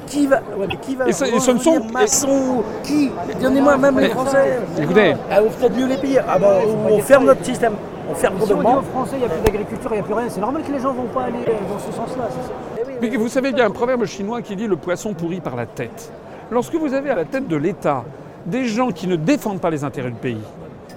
Qui 0.07 0.27
va, 0.27 0.37
ouais, 0.57 0.67
mais 0.69 0.77
qui 0.77 0.95
va 0.97 1.07
Et 1.09 1.13
ce- 1.13 1.25
et 1.25 1.39
ce 1.39 1.51
ne 1.51 1.59
sont- 1.59 1.85
maçon 1.93 2.63
Qui 2.83 3.11
Donnez-moi 3.41 3.77
même 3.77 3.99
les 4.01 4.09
Français. 4.09 4.59
Écoutez, 4.81 5.15
Ah, 5.31 5.41
on 5.43 5.51
peut-être 5.51 5.77
mieux 5.77 5.87
les. 5.87 6.19
Ah 6.27 6.39
bah, 6.39 6.61
on, 6.89 6.95
on 6.95 6.99
ferme 7.01 7.27
notre 7.27 7.45
système. 7.45 7.75
On 8.11 8.15
ferme 8.15 8.37
Si 8.39 8.43
on 8.43 8.47
dit 8.47 8.53
complètement. 8.55 8.79
aux 8.79 8.83
Français, 8.83 9.13
il 9.17 9.19
n'y 9.19 9.25
a 9.27 9.29
plus 9.29 9.43
d'agriculture, 9.43 9.91
il 9.93 9.95
n'y 9.97 10.01
a 10.01 10.03
plus 10.03 10.15
rien, 10.15 10.27
c'est 10.31 10.41
normal 10.41 10.63
que 10.67 10.73
les 10.73 10.79
gens 10.81 10.93
ne 10.95 10.97
vont 10.99 11.09
pas 11.13 11.25
aller 11.25 11.41
euh, 11.47 11.53
dans 11.71 11.79
ce 11.79 11.93
sens-là. 11.95 12.25
c'est 12.31 12.83
ça. 12.85 12.91
Mais 13.03 13.17
vous 13.17 13.29
savez, 13.29 13.51
il 13.51 13.59
y 13.59 13.61
a 13.61 13.67
un 13.67 13.71
proverbe 13.71 14.07
chinois 14.07 14.41
qui 14.41 14.57
dit 14.57 14.67
le 14.67 14.77
poisson 14.77 15.13
pourrit 15.13 15.41
par 15.41 15.57
la 15.57 15.67
tête. 15.67 16.11
Lorsque 16.51 16.75
vous 16.75 16.95
avez 16.95 17.11
à 17.11 17.15
la 17.15 17.27
tête 17.27 17.47
de 17.47 17.57
l'État 17.57 18.03
des 18.47 18.65
gens 18.67 18.91
qui 18.91 19.07
ne 19.07 19.17
défendent 19.17 19.61
pas 19.61 19.71
les 19.71 19.85
intérêts 19.85 20.11
du 20.11 20.17
pays, 20.17 20.39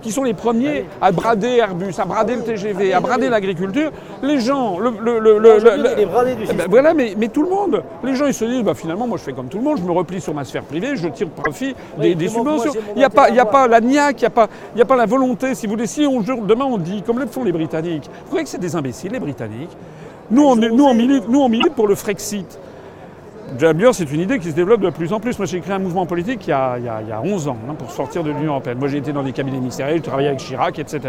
qui 0.01 0.11
sont 0.11 0.23
les 0.23 0.33
premiers 0.33 0.85
à 1.01 1.11
brader 1.11 1.57
Airbus, 1.57 1.93
à 1.99 2.05
brader 2.05 2.35
le 2.35 2.41
TGV, 2.43 2.91
à 2.93 2.99
brader 3.01 3.29
l'agriculture, 3.29 3.91
les 4.23 4.39
gens, 4.39 4.79
le, 4.79 4.89
le- 5.03 5.19
le- 5.19 5.37
le- 5.39 5.59
Eh 6.49 6.53
ben, 6.53 6.67
voilà, 6.69 6.93
mais, 6.95 7.13
mais 7.17 7.27
tout 7.27 7.43
le 7.43 7.49
monde. 7.49 7.83
Les 8.03 8.15
gens, 8.15 8.25
ils 8.25 8.33
se 8.33 8.45
disent, 8.45 8.63
bah, 8.63 8.73
finalement, 8.73 9.05
moi, 9.05 9.17
je 9.19 9.23
fais 9.23 9.33
comme 9.33 9.47
tout 9.47 9.57
le 9.59 9.63
monde, 9.63 9.77
je 9.77 9.83
me 9.83 9.91
replie 9.91 10.19
sur 10.19 10.33
ma 10.33 10.43
sphère 10.43 10.63
privée, 10.63 10.95
je 10.95 11.07
tire 11.09 11.29
profit 11.29 11.75
des, 11.99 12.15
Oui, 12.15 12.29
subventions. 12.29 12.71
Il 12.95 12.97
n'y 12.99 13.03
a, 13.03 13.09
pas, 13.11 13.29
il 13.29 13.35
y 13.35 13.39
a 13.39 13.45
pas 13.45 13.67
la 13.67 13.79
niaque, 13.79 14.21
il 14.21 14.23
n'y 14.23 14.27
a, 14.27 14.31
pas- 14.31 14.47
il 14.75 14.79
y 14.79 14.81
a 14.81 14.85
pas 14.85 14.95
la 14.95 15.05
volonté. 15.05 15.53
Si 15.53 15.67
vous 15.67 15.73
voulez, 15.73 15.85
si 15.87 16.05
on, 16.07 16.21
demain 16.21 16.65
on 16.65 16.77
dit, 16.79 17.03
comme 17.03 17.19
le 17.19 17.27
font 17.27 17.43
les 17.43 17.51
Britanniques, 17.51 18.09
vous 18.21 18.27
croyez 18.27 18.43
que 18.45 18.49
c'est 18.49 18.57
des 18.59 18.75
imbéciles, 18.75 19.11
les 19.11 19.19
Britanniques? 19.19 19.69
Nous 20.31 20.43
on, 20.43 20.55
nous, 20.55 20.83
on 20.85 20.93
milite, 20.95 21.27
nous, 21.29 21.41
on 21.41 21.49
milite 21.49 21.73
pour 21.75 21.87
le 21.87 21.93
Frexit. 21.95 22.57
D'ailleurs, 23.59 23.93
c'est 23.93 24.09
une 24.11 24.21
idée 24.21 24.39
qui 24.39 24.49
se 24.49 24.55
développe 24.55 24.81
de 24.81 24.89
plus 24.89 25.11
en 25.11 25.19
plus. 25.19 25.37
Moi, 25.37 25.45
j'ai 25.45 25.59
créé 25.59 25.73
un 25.73 25.79
mouvement 25.79 26.05
politique 26.05 26.47
il 26.47 26.51
y 26.51 26.53
a, 26.53 26.77
il 26.77 26.85
y 26.85 26.89
a- 26.89 27.01
il 27.01 27.09
y 27.09 27.11
a 27.11 27.21
11 27.21 27.47
ans 27.49 27.57
hein, 27.69 27.73
pour 27.77 27.91
sortir 27.91 28.23
de 28.23 28.31
l'Union 28.31 28.51
Européenne. 28.53 28.77
Moi, 28.79 28.87
j'ai 28.87 28.97
été 28.99 29.11
dans 29.11 29.23
des 29.23 29.33
cabinets 29.33 29.57
ministériels, 29.57 29.97
j'ai 29.97 30.01
travaillé 30.03 30.29
avec 30.29 30.39
Chirac, 30.39 30.79
etc. 30.79 30.99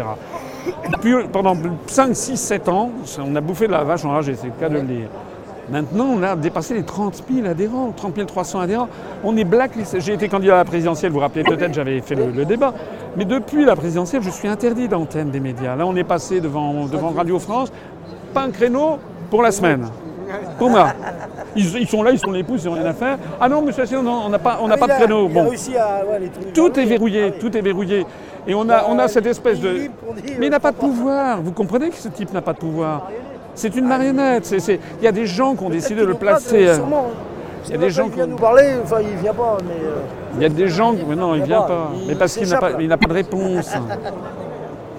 Puis, 1.01 1.13
pendant 1.31 1.55
5, 1.87 2.15
6, 2.15 2.37
7 2.37 2.67
ans, 2.69 2.91
on 3.25 3.35
a 3.35 3.41
bouffé 3.41 3.67
de 3.67 3.71
la 3.71 3.83
vache 3.83 4.03
en 4.03 4.11
rage, 4.11 4.27
et 4.29 4.35
c'est 4.35 4.47
le 4.47 4.53
cas 4.59 4.67
de 4.69 4.75
le 4.75 4.81
dire. 4.81 5.07
Maintenant, 5.71 6.07
on 6.17 6.21
a 6.23 6.35
dépassé 6.35 6.73
les 6.73 6.83
30 6.83 7.23
000 7.33 7.47
adhérents, 7.47 7.93
30 7.95 8.25
300 8.25 8.59
adhérents. 8.59 8.89
On 9.23 9.37
est 9.37 9.45
blacklisté. 9.45 10.01
J'ai 10.01 10.13
été 10.13 10.27
candidat 10.27 10.55
à 10.55 10.57
la 10.57 10.65
présidentielle, 10.65 11.11
vous 11.11 11.15
vous 11.19 11.21
rappelez 11.21 11.43
peut-être, 11.45 11.73
j'avais 11.73 12.01
fait 12.01 12.15
le, 12.15 12.31
le 12.31 12.43
débat. 12.43 12.73
Mais 13.15 13.23
depuis 13.23 13.63
la 13.63 13.77
présidentielle, 13.77 14.21
je 14.21 14.29
suis 14.29 14.49
interdit 14.49 14.89
d'antenne 14.89 15.29
des 15.31 15.39
médias. 15.39 15.77
Là, 15.77 15.85
on 15.87 15.95
est 15.95 16.03
passé 16.03 16.41
devant, 16.41 16.85
devant 16.87 17.11
Radio 17.11 17.39
France. 17.39 17.71
Pas 18.33 18.41
un 18.43 18.51
créneau 18.51 18.97
pour 19.29 19.41
la 19.41 19.51
semaine. 19.51 19.87
Pour 20.57 20.69
moi. 20.69 20.87
Ils, 21.55 21.77
ils 21.81 21.87
sont 21.87 22.01
là, 22.03 22.11
ils 22.11 22.19
sont 22.19 22.31
les 22.31 22.43
pouces, 22.43 22.63
ils 22.63 22.67
n'ont 22.67 22.73
rien 22.75 22.85
à 22.85 22.93
faire. 22.93 23.17
Ah 23.39 23.47
non, 23.47 23.61
monsieur 23.61 23.83
Asselineau, 23.83 24.03
non, 24.03 24.23
on 24.25 24.29
n'a 24.29 24.39
pas, 24.39 24.59
on 24.61 24.67
n'a 24.67 24.75
Ah, 24.75 24.77
pas 24.77 24.87
de 24.87 24.91
a- 24.91 24.95
créneau. 24.95 25.27
Bon. 25.27 25.41
à, 25.43 25.45
ouais, 25.47 26.31
Tout 26.53 26.79
est 26.79 26.85
verrouillé, 26.85 27.25
Ah 27.27 27.31
oui. 27.33 27.39
tout 27.39 27.57
est 27.57 27.61
verrouillé. 27.61 28.05
Et 28.47 28.53
on 28.55 28.67
a, 28.69 28.85
on 28.89 28.97
a 28.99 29.07
cette 29.07 29.25
espèce 29.25 29.59
de. 29.59 29.69
libre, 29.69 29.93
on 30.09 30.13
dit, 30.13 30.33
Mais 30.39 30.47
il 30.47 30.49
n'a 30.49 30.59
pas 30.59 30.71
de 30.71 30.77
pouvoir. 30.77 31.41
Vous 31.41 31.51
comprenez 31.51 31.89
que 31.89 31.95
ce 31.95 32.07
type 32.09 32.33
n'a 32.33 32.41
pas 32.41 32.53
de 32.53 32.57
pouvoir? 32.59 33.09
C'est 33.55 33.75
une 33.75 33.85
marionnette. 33.87 34.51
Il 34.99 35.03
y 35.03 35.07
a 35.07 35.11
des 35.11 35.25
gens 35.27 35.53
qui 35.55 35.63
ont 35.63 35.69
décidé 35.69 36.01
de 36.01 36.05
le 36.07 36.15
placer. 36.15 36.67
euh, 36.67 36.75
sûrement. 36.75 37.07
Il 37.65 37.71
y 37.71 37.75
a 37.75 37.77
des 37.77 37.89
gens 37.91 38.09
qui 38.09 38.19
nous 38.19 38.35
parler, 38.35 38.71
enfin 38.83 38.97
il 39.01 39.15
vient 39.21 39.33
pas, 39.33 39.57
mais 39.63 39.85
euh, 39.85 40.01
Il 40.35 40.41
y 40.41 40.45
a 40.45 40.49
des 40.49 40.67
gens. 40.67 40.93
Mais 41.07 41.15
non, 41.15 41.33
il 41.35 41.43
vient 41.43 41.59
vient 41.59 41.61
pas. 41.67 41.91
Mais 42.07 42.15
parce 42.15 42.35
qu'il 42.35 42.49
n'a 42.49 42.57
pas, 42.57 42.71
il 42.79 42.87
n'a 42.87 42.97
pas 42.97 43.07
de 43.07 43.13
réponse. 43.13 43.71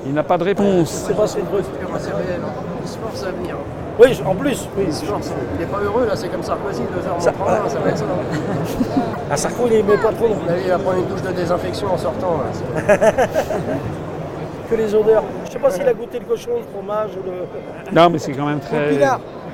Il 0.07 0.13
n'a 0.15 0.23
pas 0.23 0.39
de 0.39 0.45
réponse. 0.45 1.05
c'est 1.07 1.17
pas 1.17 1.27
ce 1.27 1.39
truc. 1.39 1.65
C'est 1.99 2.11
réel, 2.13 2.41
hein. 2.43 2.49
il 2.83 2.89
se 2.89 2.99
force 2.99 3.23
à 3.25 3.31
venir. 3.33 3.57
Oui, 3.99 4.21
en 4.27 4.35
plus, 4.35 4.69
oui. 4.77 4.85
Il 4.89 5.07
force. 5.07 5.33
Il 5.55 5.61
n'est 5.61 5.67
pas 5.71 5.79
heureux 5.79 6.07
là, 6.07 6.17
c'est 6.17 6.29
comme 6.29 6.43
Sarkozy, 6.43 6.83
deux 6.93 7.09
heures 7.09 7.21
Ça- 7.21 7.31
en 7.31 7.45
train, 7.45 7.69
ça 7.69 7.79
va 7.79 7.91
être 7.91 7.99
ça. 7.99 8.05
À 9.31 9.37
Sarko, 9.37 9.65
il 9.71 9.85
met 9.85 9.97
pas 9.97 10.13
trop 10.13 10.29
non 10.29 10.37
On 10.47 10.53
a 10.53 10.59
eu 10.59 10.71
à 10.71 10.79
prendre 10.79 10.99
une 10.99 11.07
douche 11.07 11.23
de 11.23 11.31
désinfection 11.33 11.93
en 11.93 11.97
sortant. 11.99 12.41
là. 12.87 12.97
que 14.71 14.75
les 14.75 14.95
odeurs. 14.95 15.23
Je 15.47 15.51
sais 15.53 15.59
pas 15.59 15.71
s'il 15.71 15.87
a 15.89 15.93
goûté 15.95 16.19
le 16.19 16.25
cochon, 16.27 16.51
le 16.59 16.65
fromage 16.73 17.11
ou 17.13 17.23
le. 17.25 17.95
Non, 17.95 18.11
mais 18.11 18.19
c'est 18.19 18.33
quand 18.33 18.47
même 18.47 18.61
très. 18.61 18.99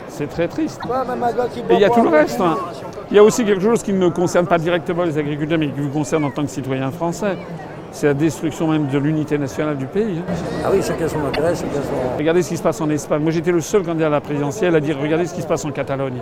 C'est 0.09 0.29
très 0.29 0.49
triste. 0.49 0.81
Ouais, 0.85 0.97
Et 1.71 1.75
il 1.75 1.81
y 1.81 1.85
a 1.85 1.91
tout 1.91 2.03
le 2.03 2.09
reste. 2.09 2.41
hein. 2.41 2.57
Il 3.11 3.17
y 3.17 3.19
a 3.19 3.23
aussi 3.23 3.45
quelque 3.45 3.63
chose 3.63 3.83
qui 3.83 3.93
ne 3.93 4.09
concerne 4.09 4.47
pas 4.47 4.59
directement 4.59 5.05
les 5.05 5.17
agriculteurs, 5.17 5.59
mais 5.59 5.69
qui 5.69 5.81
vous 5.81 5.89
concerne 5.89 6.25
en 6.25 6.31
tant 6.31 6.43
que 6.43 6.51
citoyen 6.51 6.91
français. 6.91 7.37
C'est 7.93 8.07
la 8.07 8.15
destruction 8.15 8.69
même 8.69 8.87
de 8.87 8.99
l'unité 8.99 9.37
nationale 9.37 9.77
du 9.77 9.87
pays. 9.87 10.19
hein. 10.19 10.33
Ah 10.65 10.69
oui, 10.73 10.81
chacun 10.83 11.09
son 11.09 11.25
intérêt, 11.27 11.55
chacun 11.55 11.83
son. 11.83 12.17
Regardez 12.19 12.43
ce 12.43 12.51
qui 12.51 12.57
se 12.57 12.63
passe 12.63 12.81
en 12.81 12.89
Espagne. 12.89 13.23
Moi, 13.23 13.33
j'étais 13.33 13.53
le 13.53 13.61
seul 13.61 13.83
candidat 13.83 14.07
à 14.07 14.11
la 14.11 14.21
présidentielle 14.21 14.77
à 14.77 14.81
dire 14.81 14.97
regardez 15.01 15.27
ce 15.27 15.35
qui 15.35 15.43
se 15.43 15.47
passe 15.47 15.65
en 15.65 15.71
Catalogne. 15.73 16.21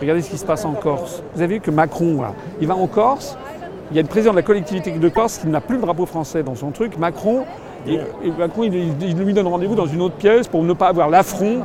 Regardez 0.00 0.22
ce 0.22 0.30
qui 0.30 0.38
se 0.38 0.44
passe 0.44 0.64
en 0.64 0.72
Corse. 0.72 1.22
Vous 1.34 1.40
avez 1.42 1.54
vu 1.54 1.60
que 1.60 1.70
Macron, 1.70 2.20
là, 2.20 2.32
il 2.60 2.66
va 2.66 2.74
en 2.74 2.86
Corse. 2.88 3.38
Il 3.90 3.96
y 3.96 4.00
a 4.00 4.02
le 4.02 4.08
président 4.08 4.32
de 4.32 4.36
la 4.36 4.42
collectivité 4.42 4.90
de 4.90 5.08
Corse 5.08 5.38
qui 5.38 5.46
n'a 5.46 5.60
plus 5.60 5.76
le 5.76 5.82
drapeau 5.82 6.04
français 6.04 6.42
dans 6.42 6.56
son 6.56 6.70
truc. 6.72 6.98
Macron, 6.98 7.44
et, 7.86 7.94
et 8.24 8.30
Macron 8.38 8.64
il, 8.64 8.74
il- 8.74 8.94
il 9.10 9.16
lui 9.18 9.32
donne 9.34 9.46
rendez-vous 9.46 9.74
dans 9.74 9.86
une 9.86 10.00
autre 10.02 10.14
pièce 10.16 10.46
pour 10.48 10.62
ne 10.62 10.72
pas 10.72 10.88
avoir 10.88 11.08
l'affront. 11.10 11.60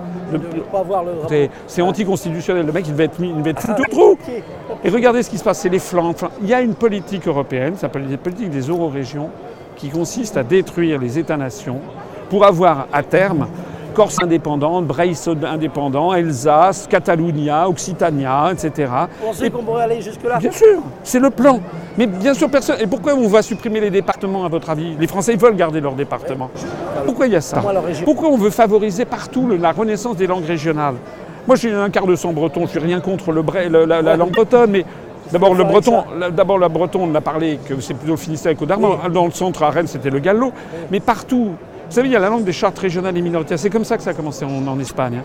c'est- 1.28 1.50
C'est 1.68 1.82
anticonstitutionnel. 1.82 2.66
Le 2.66 2.72
mec, 2.72 2.86
il 2.88 2.94
devait 2.94 3.06
être, 3.06 3.20
mis- 3.20 3.30
il 3.30 3.38
devait 3.38 3.52
être 3.52 3.62
foutu 3.62 3.82
au 3.82 3.86
trou. 3.92 4.12
Ok. 4.12 4.20
Et 4.84 4.90
regardez 4.90 5.24
ce 5.24 5.30
qui 5.30 5.38
se 5.38 5.44
passe, 5.44 5.60
c'est 5.60 5.70
les 5.70 5.80
flancs. 5.80 6.14
Il 6.42 6.48
y 6.48 6.54
a 6.54 6.62
une 6.62 6.76
politique 6.76 7.28
européenne, 7.28 7.76
ça 7.76 7.82
s'appelle 7.82 8.10
la 8.10 8.18
politique 8.18 8.50
des 8.50 8.62
euro-régions, 8.62 9.30
qui 9.76 9.90
consiste 9.90 10.36
à 10.38 10.44
détruire 10.44 11.00
les 11.00 11.18
États-nations 11.18 11.80
pour 12.30 12.46
avoir 12.46 12.88
à 12.94 13.02
terme 13.02 13.48
Corse 14.00 14.16
indépendante, 14.24 14.86
Bresse 14.88 15.28
indépendant, 15.28 16.12
Alsace, 16.12 16.88
Catalunya, 16.90 17.68
Occitania, 17.68 18.50
etc. 18.54 18.90
On 19.28 19.34
sait 19.34 19.50
qu'on 19.50 19.62
pourrait 19.62 19.84
aller 19.84 20.02
jusque-là. 20.02 20.38
Bien 20.38 20.54
sûr, 20.54 20.80
c'est 21.04 21.20
le 21.20 21.30
plan. 21.30 21.60
Mais 21.98 22.08
bien 22.08 22.34
sûr, 22.34 22.50
personne. 22.50 22.78
Et 22.80 22.88
pourquoi 22.88 23.14
on 23.16 23.28
va 23.28 23.42
supprimer 23.42 23.82
les 23.82 23.90
départements, 23.90 24.46
à 24.46 24.48
votre 24.48 24.70
avis? 24.70 24.96
Les 24.98 25.06
Français, 25.08 25.34
ils 25.34 25.38
veulent 25.38 25.58
garder 25.58 25.82
leurs 25.82 25.96
départements. 25.96 26.50
Pourquoi 27.06 27.28
il 27.28 27.34
y 27.34 27.36
a 27.36 27.42
ça? 27.42 27.62
Pourquoi 28.06 28.30
on 28.30 28.38
veut 28.38 28.52
favoriser 28.52 29.04
partout 29.04 29.46
le- 29.46 29.58
la 29.58 29.74
renaissance 29.74 30.16
des 30.16 30.28
langues 30.28 30.46
régionales? 30.46 30.96
Moi, 31.46 31.58
j'ai 31.58 31.74
un 31.74 31.90
quart 31.90 32.08
de 32.08 32.16
son 32.16 32.32
breton, 32.32 32.62
je 32.68 32.68
suis 32.68 32.80
rien 32.80 33.02
contre 33.02 33.34
le 33.34 33.44
bre- 33.44 33.68
le- 33.68 33.84
la, 33.84 34.02
la 34.02 34.16
langue 34.16 34.32
bretonne, 34.32 34.72
mais. 34.72 34.86
D'abord 35.32 35.54
le 35.54 35.64
breton, 35.64 36.06
d'abord 36.32 36.58
la 36.58 36.70
breton, 36.70 37.02
on 37.04 37.14
a 37.14 37.22
parlé 37.22 37.60
que 37.64 37.80
c'est 37.82 37.94
plutôt 37.94 38.14
le 38.14 38.18
Finistère 38.18 38.56
qu'au 38.56 38.66
Darman. 38.66 38.94
Dans 39.14 39.26
le 39.26 39.32
centre, 39.32 39.62
à 39.62 39.70
Rennes, 39.70 39.86
c'était 39.86 40.10
le 40.10 40.18
gallo. 40.18 40.52
Mais 40.90 41.00
partout, 41.02 41.50
vous 41.90 41.96
savez, 41.96 42.08
il 42.08 42.12
y 42.12 42.16
a 42.16 42.20
la 42.20 42.30
langue 42.30 42.44
des 42.44 42.52
chartes 42.54 42.78
régionales 42.78 43.18
et 43.18 43.22
minoritaires. 43.22 43.58
C'est 43.58 43.72
comme 43.72 43.84
ça 43.84 43.98
que 43.98 44.04
ça 44.04 44.12
a 44.12 44.14
commencé 44.14 44.46
en, 44.46 44.80
Espagne. 44.80 45.18
hein. 45.18 45.24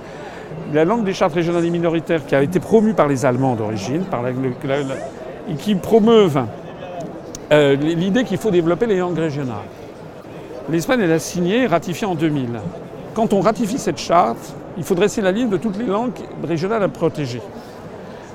La 0.73 0.85
langue 0.87 1.05
des 1.05 1.13
chartes 1.13 1.35
régionales 1.35 1.65
et 1.67 1.71
minoritaires 1.71 2.25
qui 2.25 2.35
a 2.35 2.43
été 2.43 2.59
promue 2.59 2.95
par 2.95 3.07
les 3.07 3.27
Allemands 3.27 3.55
d'origine, 3.55 4.03
par 4.05 4.23
la- 4.23 4.31
et 4.31 5.55
qui 5.59 5.75
promeuvent 5.75 6.43
euh, 7.53 7.77
l'idée 7.77 8.25
qu'il 8.25 8.39
faut 8.39 8.51
développer 8.51 8.87
les 8.87 8.99
langues 8.99 9.19
régionales. 9.19 9.57
L'Espagne, 10.71 11.01
elle 11.03 11.13
a 11.13 11.19
signé 11.19 11.65
et 11.65 11.67
ratifié 11.67 12.07
en 12.07 12.15
2000. 12.15 12.49
Quand 13.13 13.35
on 13.35 13.41
ratifie 13.41 13.79
cette 13.79 13.99
charte, 13.99 14.55
il 14.79 14.85
faut 14.85 14.95
dresser 14.95 15.21
la 15.21 15.33
liste 15.33 15.51
de 15.51 15.59
toutes 15.59 15.77
les 15.79 15.85
langues 15.85 16.13
régionales 16.43 16.83
à 16.83 16.89
protéger. 16.89 17.43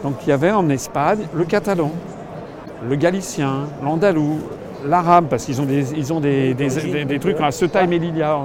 Donc 0.03 0.15
il 0.25 0.29
y 0.29 0.31
avait 0.31 0.51
en 0.51 0.69
Espagne 0.69 1.25
le 1.33 1.43
catalan, 1.45 1.91
le 2.87 2.95
galicien, 2.95 3.65
l'andalou, 3.83 4.39
l'arabe, 4.87 5.25
parce 5.29 5.45
qu'ils 5.45 5.61
ont 5.61 5.65
des, 5.65 5.93
ils 5.97 6.11
ont 6.13 6.19
des, 6.19 6.53
des- 6.53 6.69
des- 6.69 7.05
des 7.05 7.19
trucs 7.19 7.39
à 7.41 7.51
Ceuta 7.51 7.83
et 7.83 7.87
Melilla. 7.87 8.37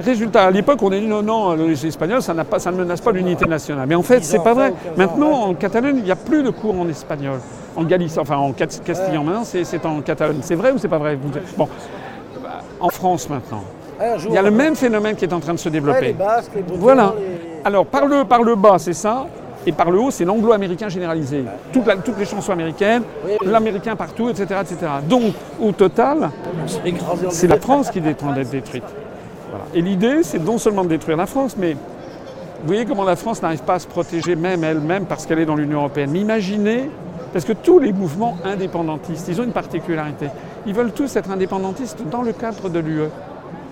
Résultat, 0.00 0.44
à 0.44 0.50
l'époque, 0.50 0.82
on 0.82 0.90
a 0.90 0.98
dit 0.98 1.06
non, 1.06 1.22
non, 1.22 1.54
les 1.54 1.86
Espagnols, 1.86 2.22
ça, 2.22 2.32
n'a 2.32 2.44
pas, 2.44 2.58
ça 2.58 2.72
ne 2.72 2.78
menace 2.78 3.00
pas 3.00 3.12
l'unité 3.12 3.44
nationale. 3.44 3.86
Mais 3.86 3.94
en 3.94 4.02
fait, 4.02 4.24
c'est 4.24 4.42
pas 4.42 4.54
vrai. 4.54 4.72
Maintenant, 4.96 5.32
en 5.48 5.54
Catalogne, 5.54 5.96
il 5.98 6.04
n'y 6.04 6.10
a 6.10 6.16
plus 6.16 6.42
de 6.42 6.50
cours 6.50 6.80
en 6.80 6.88
espagnol. 6.88 7.38
En 7.76 7.84
galicien, 7.84 8.22
enfin 8.22 8.36
en 8.36 8.52
castillan 8.52 9.22
maintenant, 9.24 9.44
c'est 9.44 9.86
en 9.86 10.00
Catalogne. 10.00 10.38
C'est 10.42 10.54
vrai 10.54 10.72
ou 10.72 10.78
c'est 10.78 10.88
pas 10.88 10.98
vrai? 10.98 11.18
Bon, 11.56 11.68
en 12.80 12.88
France 12.88 13.28
maintenant, 13.28 13.64
il 14.28 14.34
y 14.34 14.38
a 14.38 14.42
le 14.42 14.50
même 14.50 14.74
phénomène 14.76 15.14
qui 15.14 15.24
est 15.24 15.32
en 15.32 15.40
train 15.40 15.54
de 15.54 15.58
se 15.58 15.68
développer. 15.68 16.14
Voilà. 16.78 17.14
Alors, 17.64 17.86
par 17.86 18.06
le, 18.06 18.24
par 18.24 18.42
le 18.42 18.56
bas, 18.56 18.76
c'est 18.78 18.92
ça. 18.94 19.26
Et 19.66 19.72
par 19.72 19.90
le 19.90 20.00
haut, 20.00 20.10
c'est 20.10 20.24
l'anglo-américain 20.24 20.88
généralisé. 20.88 21.44
Toute 21.72 21.86
la- 21.86 21.96
toutes 21.96 22.18
les 22.18 22.24
chansons 22.24 22.52
américaines, 22.52 23.02
l'américain 23.44 23.94
partout, 23.96 24.28
etc., 24.28 24.46
etc. 24.60 24.76
Donc, 25.08 25.34
au 25.60 25.72
total, 25.72 26.30
c'est 27.30 27.46
la. 27.46 27.56
France 27.58 27.90
qui 27.90 27.98
est 27.98 28.22
en 28.24 28.32
d'être 28.32 28.50
détruite. 28.50 28.84
Voilà. 29.50 29.64
Et 29.74 29.80
l'idée, 29.82 30.22
c'est 30.22 30.42
non 30.42 30.58
seulement 30.58 30.82
de 30.82 30.88
détruire 30.88 31.16
la 31.16 31.26
France, 31.26 31.56
mais 31.56 31.72
vous 31.74 32.66
voyez 32.66 32.84
comment 32.86 33.04
la 33.04 33.16
France 33.16 33.42
n'arrive 33.42 33.62
pas 33.62 33.74
à 33.74 33.78
se 33.78 33.86
protéger 33.86 34.34
même 34.34 34.64
elle-même 34.64 35.04
parce 35.04 35.26
qu'elle 35.26 35.38
est 35.38 35.46
dans 35.46 35.56
l'Union 35.56 35.78
européenne. 35.80 36.10
Mais 36.12 36.20
imaginez, 36.20 36.90
parce 37.32 37.44
que 37.44 37.52
tous 37.52 37.78
les 37.78 37.92
mouvements 37.92 38.36
indépendantistes, 38.44 39.26
ils 39.28 39.40
ont 39.40 39.44
une 39.44 39.52
particularité. 39.52 40.26
Ils 40.66 40.74
veulent 40.74 40.92
tous 40.92 41.14
être 41.16 41.30
indépendantistes 41.30 41.98
dans 42.10 42.22
le 42.22 42.32
cadre 42.32 42.68
de 42.68 42.78
l'UE. 42.78 43.08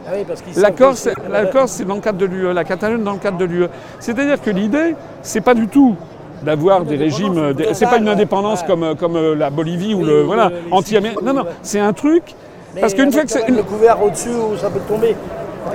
Ah 0.06 0.10
oui, 0.16 0.24
parce 0.26 0.40
qu'ils 0.42 0.60
La 0.60 0.70
Corse, 0.70 1.04
que- 1.14 1.30
la 1.32 1.46
Corse, 1.46 1.72
c'est 1.72 1.84
dans 1.84 1.94
le 1.96 2.00
cadre 2.00 2.18
de 2.18 2.26
l'UE, 2.26 2.52
la 2.52 2.64
Catalogne 2.64 3.02
dans 3.02 3.12
le 3.12 3.18
cadre 3.18 3.38
de 3.38 3.44
l'UE. 3.44 3.66
C'est-à-dire 3.98 4.40
que 4.40 4.50
l'idée, 4.50 4.94
c'est 5.22 5.40
pas 5.40 5.54
du 5.54 5.68
tout 5.68 5.94
d'avoir 6.42 6.84
des 6.84 6.96
régimes, 6.96 7.52
des- 7.52 7.74
c'est 7.74 7.86
pas 7.86 7.98
une 7.98 8.08
indépendance 8.08 8.62
Ouais. 8.62 8.66
comme, 8.66 8.94
comme 8.96 9.16
euh, 9.16 9.34
la 9.34 9.50
Bolivie 9.50 9.94
ou 9.94 9.98
Oui, 10.00 10.04
le 10.06 10.22
ou 10.24 10.26
voilà 10.26 10.48
le- 10.48 10.56
anti-américain. 10.72 11.20
Non, 11.22 11.34
non, 11.34 11.44
c'est 11.62 11.80
un 11.80 11.92
truc 11.92 12.34
Mais 12.74 12.80
parce 12.80 12.94
qu'une 12.94 13.12
fois 13.12 13.22
que 13.24 13.30
c'est 13.30 13.46
le 13.48 13.62
couvert 13.62 14.02
au-dessus 14.02 14.30
où 14.30 14.56
ça 14.56 14.70
peut 14.70 14.80
tomber. 14.88 15.14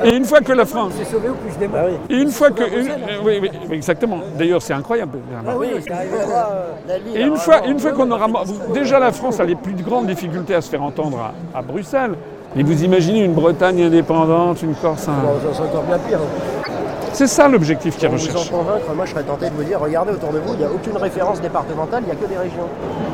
et 0.03 0.15
une 0.15 0.25
fois 0.25 0.39
que 0.41 0.51
la 0.53 0.65
France 0.65 0.93
C'est 0.97 1.05
sauvé 1.05 1.29
ou 1.29 1.35
plus 1.35 1.53
je 1.53 1.59
démarre 1.59 1.85
oui. 1.87 1.97
et 2.09 2.19
une 2.19 2.31
fois 2.31 2.49
que 2.49 2.63
euh, 2.63 2.83
oui, 3.23 3.37
oui, 3.41 3.51
exactement. 3.71 4.17
D'ailleurs, 4.35 4.61
c'est 4.63 4.73
incroyable. 4.73 5.19
Ah 5.47 5.51
euh, 5.51 6.97
Et 7.13 7.21
une 7.21 7.37
fois, 7.37 7.67
une 7.67 7.79
fois 7.79 7.91
qu'on 7.91 8.09
aura 8.09 8.27
déjà 8.73 8.97
la 8.99 9.11
France 9.11 9.39
a 9.39 9.43
les 9.43 9.55
plus 9.55 9.73
grandes 9.73 10.07
difficultés 10.07 10.55
à 10.55 10.61
se 10.61 10.69
faire 10.69 10.81
entendre 10.81 11.19
à, 11.53 11.59
à 11.59 11.61
Bruxelles. 11.61 12.15
Mais 12.55 12.63
vous 12.63 12.83
imaginez 12.83 13.23
une 13.23 13.33
Bretagne 13.33 13.83
indépendante, 13.83 14.61
une 14.61 14.75
Corse. 14.75 15.07
un- 15.07 15.11
bon, 15.11 15.35
ça, 15.53 15.57
c'est 15.57 15.61
encore 15.63 15.83
bien 15.83 15.97
pire. 15.99 16.19
hein. 16.19 16.71
C'est 17.11 17.27
ça 17.27 17.47
l'objectif 17.47 17.95
qui 17.97 18.05
est 18.05 18.09
Pour 18.09 18.17
vous 18.17 18.27
en 18.37 18.57
convaincre, 18.57 18.93
moi 18.93 19.05
je 19.05 19.11
serais 19.11 19.23
tenté 19.23 19.49
de 19.49 19.55
vous 19.55 19.63
dire, 19.63 19.79
regardez 19.79 20.11
autour 20.11 20.31
de 20.33 20.39
vous, 20.39 20.53
il 20.53 20.59
n'y 20.59 20.65
a 20.65 20.69
aucune 20.69 20.97
référence 20.97 21.39
départementale, 21.39 22.03
il 22.03 22.07
n'y 22.07 22.11
a 22.11 22.15
que 22.15 22.27
des 22.29 22.37
régions. 22.37 22.67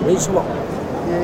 Oui, 0.07 0.19
souvent. 0.19 0.43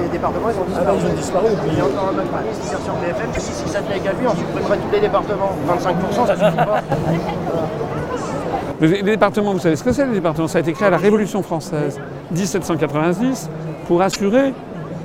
Les 0.04 0.10
départements, 0.10 0.50
ils 0.50 0.60
ont 0.60 0.66
Ah 0.76 0.80
disparu. 0.80 0.98
ils 1.00 1.12
ont 1.12 1.16
disparu. 1.16 1.46
puis- 1.64 1.72
Il 1.74 1.78
y 1.78 1.82
a 1.82 1.86
encore 1.86 2.10
un 2.10 2.18
mec 2.18 2.26
qui 2.54 2.62
dit 2.62 2.68
sur 2.84 2.94
BFM 2.94 3.30
si, 3.38 3.52
si 3.52 3.70
ça 3.70 3.80
tenait 3.80 4.00
qu'à 4.00 4.12
lui, 4.12 4.28
on 4.28 4.36
supprimerait 4.36 4.78
tous 4.78 4.92
les 4.94 5.00
départements. 5.00 5.52
25%, 5.68 6.26
ça 6.28 6.36
suffit 6.36 6.58
pas. 6.58 6.82
Les 8.82 9.02
départements, 9.02 9.54
vous 9.54 9.60
savez 9.60 9.76
ce 9.76 9.84
que 9.84 9.92
c'est 9.92 10.06
les 10.06 10.14
départements? 10.14 10.48
Ça 10.48 10.60
a 10.60 10.62
été 10.62 10.74
créé 10.74 10.88
à 10.88 10.92
la 10.92 10.98
Révolution 10.98 11.42
française, 11.42 12.00
1790, 12.32 13.50
pour 13.88 14.02
assurer 14.04 14.54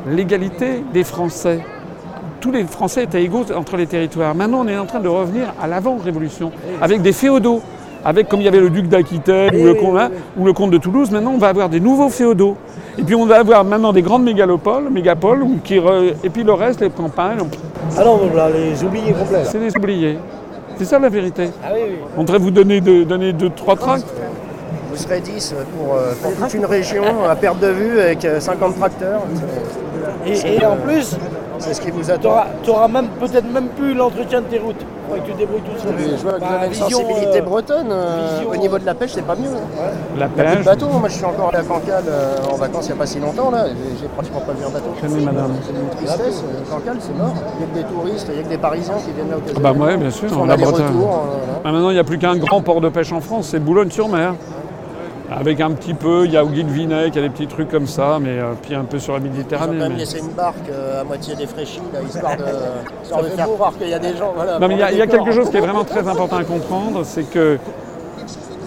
l'égalité 0.06 0.84
des 0.92 1.04
Français. 1.04 1.60
Tous 2.42 2.50
les 2.50 2.64
Français 2.64 3.04
étaient 3.04 3.22
égaux 3.22 3.44
entre 3.56 3.76
les 3.76 3.86
territoires. 3.86 4.34
Maintenant, 4.34 4.62
on 4.64 4.68
est 4.68 4.76
en 4.76 4.84
train 4.84 4.98
de 5.00 5.08
revenir 5.08 5.54
à 5.62 5.66
l'avant-révolution, 5.68 6.50
avec 6.82 7.00
des 7.00 7.12
féodaux. 7.12 7.62
Avec, 8.04 8.28
comme 8.28 8.40
il 8.40 8.44
y 8.44 8.48
avait 8.48 8.58
le 8.58 8.68
duc 8.68 8.88
d'Aquitaine 8.88 9.54
ou, 9.54 9.58
Oui, 9.58 9.62
le 9.62 9.70
oui, 9.74 9.78
comte, 9.78 9.94
oui, 9.94 10.00
hein, 10.00 10.10
ou 10.36 10.44
le 10.44 10.52
comte 10.52 10.72
de 10.72 10.78
Toulouse, 10.78 11.12
maintenant 11.12 11.30
on 11.34 11.38
va 11.38 11.46
avoir 11.50 11.68
des 11.68 11.78
nouveaux 11.78 12.08
féodaux. 12.08 12.56
Et 12.98 13.04
puis 13.04 13.14
on 13.14 13.26
va 13.26 13.38
avoir 13.38 13.62
maintenant 13.64 13.92
des 13.92 14.02
grandes 14.02 14.24
mégalopoles, 14.24 14.90
mégapoles, 14.90 15.40
où 15.44 15.58
qui 15.62 15.76
re- 15.78 16.12
et 16.24 16.28
puis 16.28 16.42
le 16.42 16.52
reste, 16.52 16.80
les 16.80 16.90
campagnes, 16.90 17.38
Ah 17.96 18.02
non, 18.04 18.18
on 18.24 18.26
va 18.34 18.50
les 18.50 18.82
oublier 18.82 19.12
complets. 19.12 19.44
c'est 19.44 19.60
des 19.60 19.76
oubliés. 19.76 20.18
C'est 20.78 20.84
ça 20.84 20.98
la 20.98 21.08
vérité. 21.10 21.50
Ah 21.62 21.68
oui, 21.72 21.80
oui. 21.90 21.94
On 22.16 22.24
devrait 22.24 22.38
vous 22.40 22.50
donner 22.50 22.80
deux, 22.80 23.04
donner 23.04 23.32
deux 23.32 23.50
trois 23.50 23.76
tracts. 23.76 24.04
Vous 24.90 24.96
serez 24.96 25.20
10 25.20 25.54
pour, 25.78 25.94
euh, 25.94 26.12
pour 26.20 26.34
toute 26.34 26.54
une 26.54 26.64
région 26.66 27.04
à 27.30 27.36
perte 27.36 27.60
de 27.60 27.68
vue 27.68 28.00
avec 28.00 28.24
euh, 28.24 28.40
50 28.40 28.80
tracteurs. 28.80 29.22
Et, 30.26 30.56
et 30.56 30.66
en 30.66 30.74
plus, 30.76 31.16
C'est 31.62 31.74
ce 31.74 31.80
qui 31.80 31.90
vous 31.90 32.02
tu 32.02 32.10
attend. 32.10 32.44
auras, 32.68 32.88
même 32.88 33.08
peut-être 33.20 33.50
même 33.50 33.68
plus 33.68 33.94
l'entretien 33.94 34.40
de 34.40 34.46
tes 34.46 34.58
routes. 34.58 34.84
Faudrait 35.06 35.20
que 35.20 35.26
tu 35.26 35.32
te 35.32 35.38
débrouilles 35.38 35.60
tout 35.62 35.78
seul. 35.80 35.94
Mais 35.96 36.16
je 36.16 36.22
vois 36.22 36.32
que 36.34 36.40
Bah, 36.40 36.46
vous 36.48 36.54
avez 36.54 36.66
une 36.66 36.72
vision, 36.72 36.88
sensibilité 37.00 37.38
euh, 37.38 37.42
bretonne. 37.42 37.88
euh, 37.90 38.28
vision, 38.36 38.50
au 38.50 38.56
niveau 38.56 38.78
de 38.78 38.86
la 38.86 38.94
pêche, 38.94 39.10
c'est 39.14 39.22
pas 39.26 39.34
mieux. 39.36 39.50
La 40.18 40.28
pêche. 40.28 40.64
bateaux. 40.64 40.88
Moi, 40.88 41.08
je 41.08 41.14
suis 41.14 41.24
encore 41.24 41.50
à 41.54 41.62
Cancale 41.62 42.04
euh, 42.08 42.36
en 42.52 42.56
vacances 42.56 42.86
il 42.86 42.88
n'y 42.88 42.94
a 42.94 42.98
pas 42.98 43.06
si 43.06 43.18
longtemps. 43.20 43.50
là. 43.50 43.66
J'ai 44.00 44.08
pratiquement 44.08 44.40
pas 44.40 44.52
vu 44.52 44.64
un 44.64 44.70
bateau. 44.70 44.90
C'est 45.00 45.06
une 45.08 45.88
tristesse. 45.96 46.44
Cancale, 46.70 46.96
c'est 47.00 47.16
mort. 47.16 47.34
Il 47.58 47.60
y 47.60 47.64
a 47.64 47.66
que 47.66 47.74
des 47.88 47.94
touristes, 47.94 48.26
il 48.32 48.36
y 48.36 48.40
a 48.40 48.42
que 48.42 48.48
des 48.48 48.58
Parisiens 48.58 48.94
qui 49.04 49.12
viennent 49.12 49.30
là 49.30 49.36
au 49.36 49.60
bah 49.60 49.72
ouais, 49.72 49.96
bien 49.96 50.10
sûr, 50.10 50.28
on 50.38 50.48
a 50.48 50.56
Bretagne. 50.56 50.84
euh. 50.86 51.60
Ah, 51.64 51.72
maintenant, 51.72 51.90
il 51.90 51.94
n'y 51.94 51.98
a 52.00 52.04
plus 52.04 52.18
qu'un 52.18 52.36
grand 52.36 52.60
port 52.62 52.80
de 52.80 52.88
pêche 52.88 53.12
en 53.12 53.20
France, 53.20 53.48
c'est 53.50 53.60
Boulogne-sur-Mer. 53.60 54.34
Avec 55.38 55.60
un 55.60 55.70
petit 55.72 55.94
peu, 55.94 56.24
il 56.26 56.32
y 56.32 56.36
a 56.36 56.44
Guilvinec, 56.44 57.14
il 57.14 57.16
y 57.16 57.18
a 57.24 57.28
des 57.28 57.30
petits 57.32 57.46
trucs 57.46 57.70
comme 57.70 57.86
ça, 57.86 58.18
mais 58.20 58.38
euh, 58.38 58.52
puis 58.62 58.74
un 58.74 58.84
peu 58.84 58.98
sur 58.98 59.12
la 59.14 59.18
Ils 59.18 59.22
ont 59.22 59.30
Méditerranée. 59.32 59.72
quand 59.72 59.78
même 59.84 59.92
mais- 59.92 59.98
laissé 59.98 60.18
une 60.18 60.28
barque 60.32 60.68
euh, 60.70 61.00
à 61.00 61.04
moitié 61.04 61.34
défraîchie, 61.34 61.80
là, 61.92 62.00
histoire 62.02 62.36
de, 62.36 62.44
histoire 63.02 63.22
de 63.22 63.28
faire 63.28 63.46
croire 63.46 63.72
qu'il 63.78 63.88
y 63.88 63.94
a 63.94 63.98
des 63.98 64.16
gens. 64.16 64.32
Voilà, 64.34 64.58
Non, 64.58 64.68
mais 64.68 64.74
il 64.74 64.80
y 64.80 64.82
a, 64.82 64.92
y 64.92 65.08
quelque 65.08 65.32
chose 65.32 65.50
qui 65.50 65.56
est 65.56 65.60
vraiment 65.60 65.84
très 65.84 66.06
important 66.06 66.36
à 66.36 66.44
comprendre, 66.44 67.02
c'est 67.04 67.24
que, 67.24 67.58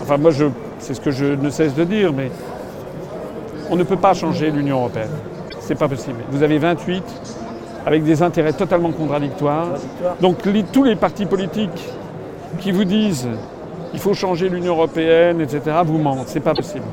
enfin 0.01 0.17
moi, 0.17 0.31
je, 0.31 0.45
c'est 0.79 0.93
ce 0.93 1.01
que 1.01 1.11
je 1.11 1.25
ne 1.25 1.49
cesse 1.49 1.73
de 1.75 1.83
dire, 1.83 2.11
mais 2.13 2.31
on 3.69 3.75
ne 3.75 3.83
peut 3.83 3.97
pas 3.97 4.13
changer 4.13 4.51
l'Union 4.51 4.77
européenne. 4.79 5.09
C'est 5.59 5.75
pas 5.75 5.87
possible. 5.87 6.19
Vous 6.29 6.43
avez 6.43 6.57
28 6.59 7.03
avec 7.85 8.03
des 8.03 8.21
intérêts 8.23 8.53
totalement 8.53 8.91
contradictoires. 8.91 9.67
Donc 10.21 10.37
tous 10.71 10.83
les 10.83 10.95
partis 10.95 11.25
politiques 11.25 11.89
qui 12.59 12.71
vous 12.71 12.83
disent 12.83 13.27
il 13.95 13.99
faut 13.99 14.13
changer 14.13 14.49
l'Union 14.49 14.73
européenne, 14.73 15.41
etc., 15.41 15.61
vous 15.85 15.97
mentent. 15.97 16.27
C'est 16.27 16.41
pas 16.41 16.53
possible. 16.53 16.83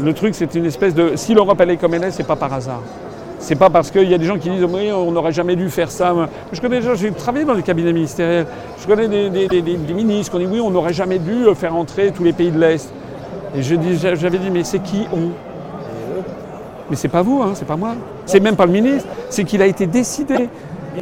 Le 0.00 0.12
truc, 0.14 0.34
c'est 0.34 0.54
une 0.54 0.64
espèce 0.64 0.94
de. 0.94 1.12
Si 1.14 1.34
l'Europe 1.34 1.60
elle 1.60 1.70
est 1.72 1.76
comme 1.76 1.94
elle 1.94 2.04
est, 2.04 2.10
c'est 2.10 2.26
pas 2.26 2.36
par 2.36 2.52
hasard. 2.52 2.80
C'est 3.38 3.54
pas 3.54 3.70
parce 3.70 3.90
qu'il 3.92 4.08
y 4.10 4.14
a 4.14 4.18
des 4.18 4.24
gens 4.24 4.38
qui 4.38 4.48
disent 4.50 4.64
oui, 4.64 4.90
on 4.92 5.12
n'aurait 5.12 5.32
jamais 5.32 5.54
dû 5.54 5.68
faire 5.70 5.90
ça. 5.90 6.12
Je 6.52 6.60
connais 6.60 6.80
des 6.80 6.86
gens, 6.86 6.94
j'ai 6.94 7.12
travaillé 7.12 7.44
dans 7.44 7.54
les 7.54 7.62
cabinets 7.62 7.92
ministériels. 7.92 8.46
Je 8.80 8.86
connais 8.86 9.06
des, 9.08 9.30
des- 9.30 9.46
des- 9.46 9.62
des- 9.62 9.76
des 9.76 9.94
ministres 9.94 10.30
qui 10.32 10.36
ont 10.36 10.48
dit 10.48 10.52
oui, 10.52 10.60
on 10.60 10.70
n'aurait 10.70 10.92
jamais 10.92 11.18
dû 11.18 11.44
faire 11.54 11.76
entrer 11.76 12.10
tous 12.10 12.24
les 12.24 12.32
pays 12.32 12.50
de 12.50 12.58
l'Est. 12.58 12.90
Et 13.54 13.62
j'avais 13.62 14.38
dit, 14.38 14.50
mais 14.50 14.64
c'est 14.64 14.80
qui 14.80 15.06
on? 15.12 15.30
Mais 16.90 16.96
c'est 16.96 17.08
pas 17.08 17.22
vous, 17.22 17.42
hein, 17.42 17.52
c'est 17.54 17.66
pas 17.66 17.76
moi. 17.76 17.94
C'est 18.26 18.40
même 18.40 18.56
pas 18.56 18.66
le 18.66 18.72
ministre. 18.72 19.08
C'est 19.30 19.44
qu'il 19.44 19.60
a 19.62 19.66
été 19.66 19.86
décidé 19.86 20.48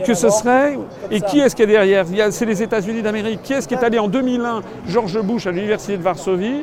que 0.05 0.15
ce 0.15 0.29
serait. 0.31 0.79
Et 1.11 1.21
qui 1.21 1.41
est-ce 1.41 1.55
qui 1.57 1.63
est 1.63 1.67
derrière 1.67 2.05
C'est 2.31 2.47
les 2.47 2.63
États-Unis 2.63 3.03
d'Amérique. 3.03 3.43
Qui 3.43 3.53
est-ce 3.55 3.69
qui 3.69 3.75
est 3.75 3.85
allé 3.85 3.99
en 3.99 4.09
2001, 4.09 4.63
George 4.89 5.21
Bush, 5.23 5.47
à 5.47 5.53
l'université 5.53 5.97
de 5.97 6.03
Varsovie, 6.03 6.63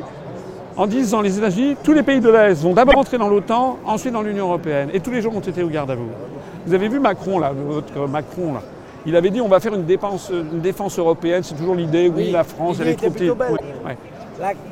en 0.76 0.86
disant 0.86 1.20
les 1.20 1.38
États-Unis, 1.38 1.76
tous 1.82 1.92
les 1.92 2.02
pays 2.02 2.20
de 2.20 2.28
l'Est 2.30 2.60
vont 2.62 2.74
d'abord 2.74 2.98
entrer 2.98 3.18
dans 3.18 3.28
l'OTAN, 3.28 3.78
ensuite 3.84 4.12
dans 4.12 4.22
l'Union 4.22 4.46
européenne. 4.46 4.90
Et 4.92 5.00
tous 5.00 5.10
les 5.10 5.22
gens 5.22 5.30
ont 5.30 5.40
été 5.40 5.62
au 5.62 5.68
garde 5.68 5.90
à 5.90 5.94
vous. 5.94 6.08
Vous 6.66 6.74
avez 6.74 6.88
vu 6.88 6.98
Macron, 6.98 7.38
là, 7.38 7.52
votre 7.54 8.08
Macron, 8.08 8.54
là. 8.54 8.62
Il 9.06 9.14
avait 9.16 9.30
dit 9.30 9.40
on 9.40 9.48
va 9.48 9.60
faire 9.60 9.74
une 9.74 9.84
défense, 9.84 10.30
une 10.32 10.60
défense 10.60 10.98
européenne. 10.98 11.42
C'est 11.42 11.54
toujours 11.54 11.74
l'idée, 11.74 12.08
oui, 12.08 12.24
Oui, 12.26 12.30
la 12.30 12.42
France, 12.42 12.78
elle 12.80 12.88
est 12.88 12.94
trop 12.94 13.10
petite. 13.10 13.30
ouais. 13.30 13.96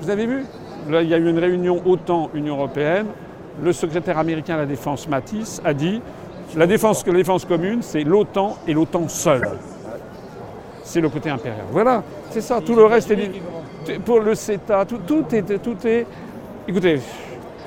Vous 0.00 0.10
avez 0.10 0.26
vu 0.26 0.44
Là, 0.90 1.02
il 1.02 1.08
y 1.08 1.14
a 1.14 1.18
eu 1.18 1.28
une 1.28 1.38
réunion 1.38 1.80
OTAN-Union 1.86 2.56
européenne. 2.56 3.06
Le 3.62 3.72
secrétaire 3.72 4.18
américain 4.18 4.54
à 4.54 4.58
la 4.58 4.66
défense, 4.66 5.06
Mattis, 5.06 5.60
a 5.64 5.74
dit 5.74 6.00
la 6.56 6.66
défense, 6.66 7.06
la 7.06 7.12
défense 7.12 7.44
commune, 7.44 7.82
c'est 7.82 8.04
l'OTAN 8.04 8.56
et 8.66 8.74
l'OTAN 8.74 9.08
seul. 9.08 9.48
C'est 10.82 11.00
le 11.00 11.08
côté 11.08 11.30
impérial. 11.30 11.64
Voilà, 11.70 12.02
c'est 12.30 12.40
ça. 12.40 12.60
Tout 12.60 12.74
le 12.74 12.84
reste 12.84 13.10
est. 13.10 13.30
Pour 14.04 14.20
le 14.20 14.34
CETA, 14.34 14.84
tout, 14.84 15.00
tout 15.06 15.24
est, 15.32 15.58
tout 15.58 15.76
est. 15.86 16.06
Écoutez, 16.68 17.00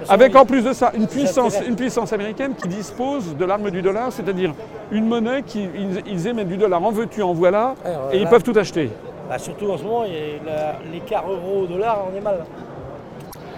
avec 0.08 0.36
en 0.36 0.46
plus 0.46 0.64
de 0.64 0.72
ça 0.72 0.92
une 0.96 1.08
puissance, 1.08 1.58
une 1.68 1.76
puissance 1.76 2.14
américaine 2.14 2.54
qui 2.56 2.68
dispose 2.70 3.36
de 3.36 3.46
l'arme 3.46 3.70
du 3.70 3.82
dollar, 3.82 4.12
c'est-à-dire 4.12 4.54
une 4.92 5.08
monnaie 5.08 5.44
qui 5.44 5.68
ils, 5.76 6.04
ils 6.06 6.28
émettent 6.28 6.48
du 6.48 6.58
dollar 6.58 6.84
en 6.84 6.92
veux-tu, 6.92 7.22
en 7.22 7.34
voilà, 7.34 7.76
et 8.14 8.20
ils 8.20 8.28
peuvent 8.28 8.44
tout 8.44 8.58
acheter. 8.58 8.90
bah, 9.28 9.38
surtout 9.38 9.70
en 9.72 9.78
ce 9.78 9.84
moment, 9.84 10.04
l'écart 10.92 11.30
euro-dollar, 11.30 12.06
on 12.12 12.18
est 12.18 12.22
mal. 12.22 12.46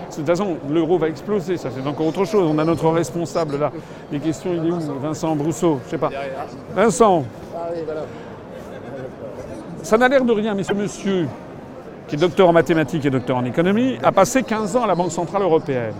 De 0.09 0.15
toute 0.15 0.25
façon, 0.25 0.55
l'euro 0.69 0.97
va 0.97 1.09
exploser, 1.09 1.57
ça 1.57 1.69
c'est 1.75 1.87
encore 1.87 2.07
autre 2.07 2.25
chose. 2.25 2.49
On 2.53 2.57
a 2.59 2.63
notre 2.63 2.89
responsable 2.89 3.57
là. 3.59 3.71
Les 4.11 4.19
questions, 4.19 4.51
il 4.53 4.67
est 4.67 4.71
où 4.71 4.79
Vincent 5.01 5.35
Brousseau 5.35 5.79
Je 5.85 5.91
sais 5.91 5.97
pas. 5.97 6.09
Vincent 6.75 7.23
Ça 9.83 9.97
n'a 9.97 10.07
l'air 10.07 10.23
de 10.23 10.31
rien, 10.33 10.53
mais 10.53 10.63
ce 10.63 10.73
monsieur, 10.73 11.27
qui 12.07 12.15
est 12.15 12.17
docteur 12.19 12.49
en 12.49 12.53
mathématiques 12.53 13.05
et 13.05 13.09
docteur 13.09 13.37
en 13.37 13.45
économie, 13.45 13.97
a 14.03 14.11
passé 14.11 14.43
15 14.43 14.75
ans 14.75 14.83
à 14.83 14.87
la 14.87 14.95
Banque 14.95 15.11
Centrale 15.11 15.41
Européenne. 15.43 15.93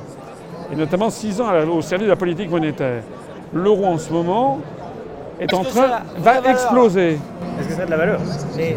Et 0.71 0.75
notamment 0.75 1.09
6 1.09 1.39
ans 1.41 1.47
au 1.71 1.81
service 1.81 2.05
de 2.07 2.11
la 2.11 2.17
politique 2.17 2.49
monétaire. 2.49 3.01
L'euro 3.53 3.85
en 3.85 3.97
ce 3.97 4.11
moment 4.11 4.59
est 5.39 5.53
en 5.53 5.63
train, 5.63 6.01
va 6.17 6.39
exploser. 6.49 7.19
Est-ce 7.59 7.67
que 7.69 7.73
ça 7.75 7.83
a 7.83 7.85
de 7.85 7.91
la 7.91 7.97
valeur 7.97 8.19
Mais 8.57 8.75